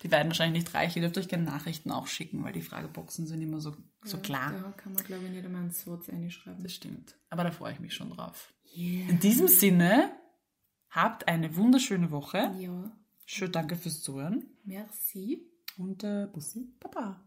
Die 0.06 0.12
werden 0.12 0.28
wahrscheinlich 0.28 0.62
nicht 0.62 0.72
reich. 0.72 0.94
Ihr 0.94 1.02
dürft 1.02 1.18
euch 1.18 1.26
gerne 1.26 1.42
Nachrichten 1.42 1.90
auch 1.90 2.06
schicken, 2.06 2.44
weil 2.44 2.52
die 2.52 2.62
Frageboxen 2.62 3.26
sind 3.26 3.42
immer 3.42 3.60
so, 3.60 3.76
so 4.04 4.18
klar. 4.18 4.52
Da 4.52 4.70
kann 4.70 4.92
man, 4.92 5.02
glaube 5.02 5.24
ich, 5.24 5.32
nicht 5.32 5.44
einmal 5.44 5.62
ein 5.62 5.74
Wort 5.86 6.08
reinschreiben. 6.08 6.62
Das 6.62 6.72
stimmt. 6.72 7.16
Aber 7.28 7.42
da 7.42 7.50
freue 7.50 7.72
ich 7.72 7.80
mich 7.80 7.92
schon 7.92 8.10
drauf. 8.10 8.54
Yeah. 8.76 9.08
In 9.08 9.18
diesem 9.18 9.48
Sinne, 9.48 10.12
habt 10.90 11.26
eine 11.26 11.56
wunderschöne 11.56 12.12
Woche. 12.12 12.54
Ja, 12.56 12.96
Schön 13.24 13.50
danke 13.50 13.74
fürs 13.74 14.00
Zuhören 14.00 14.44
merci. 14.62 15.44
und 15.76 16.04
äh, 16.04 16.28
Bussi, 16.32 16.72
Papa. 16.78 17.25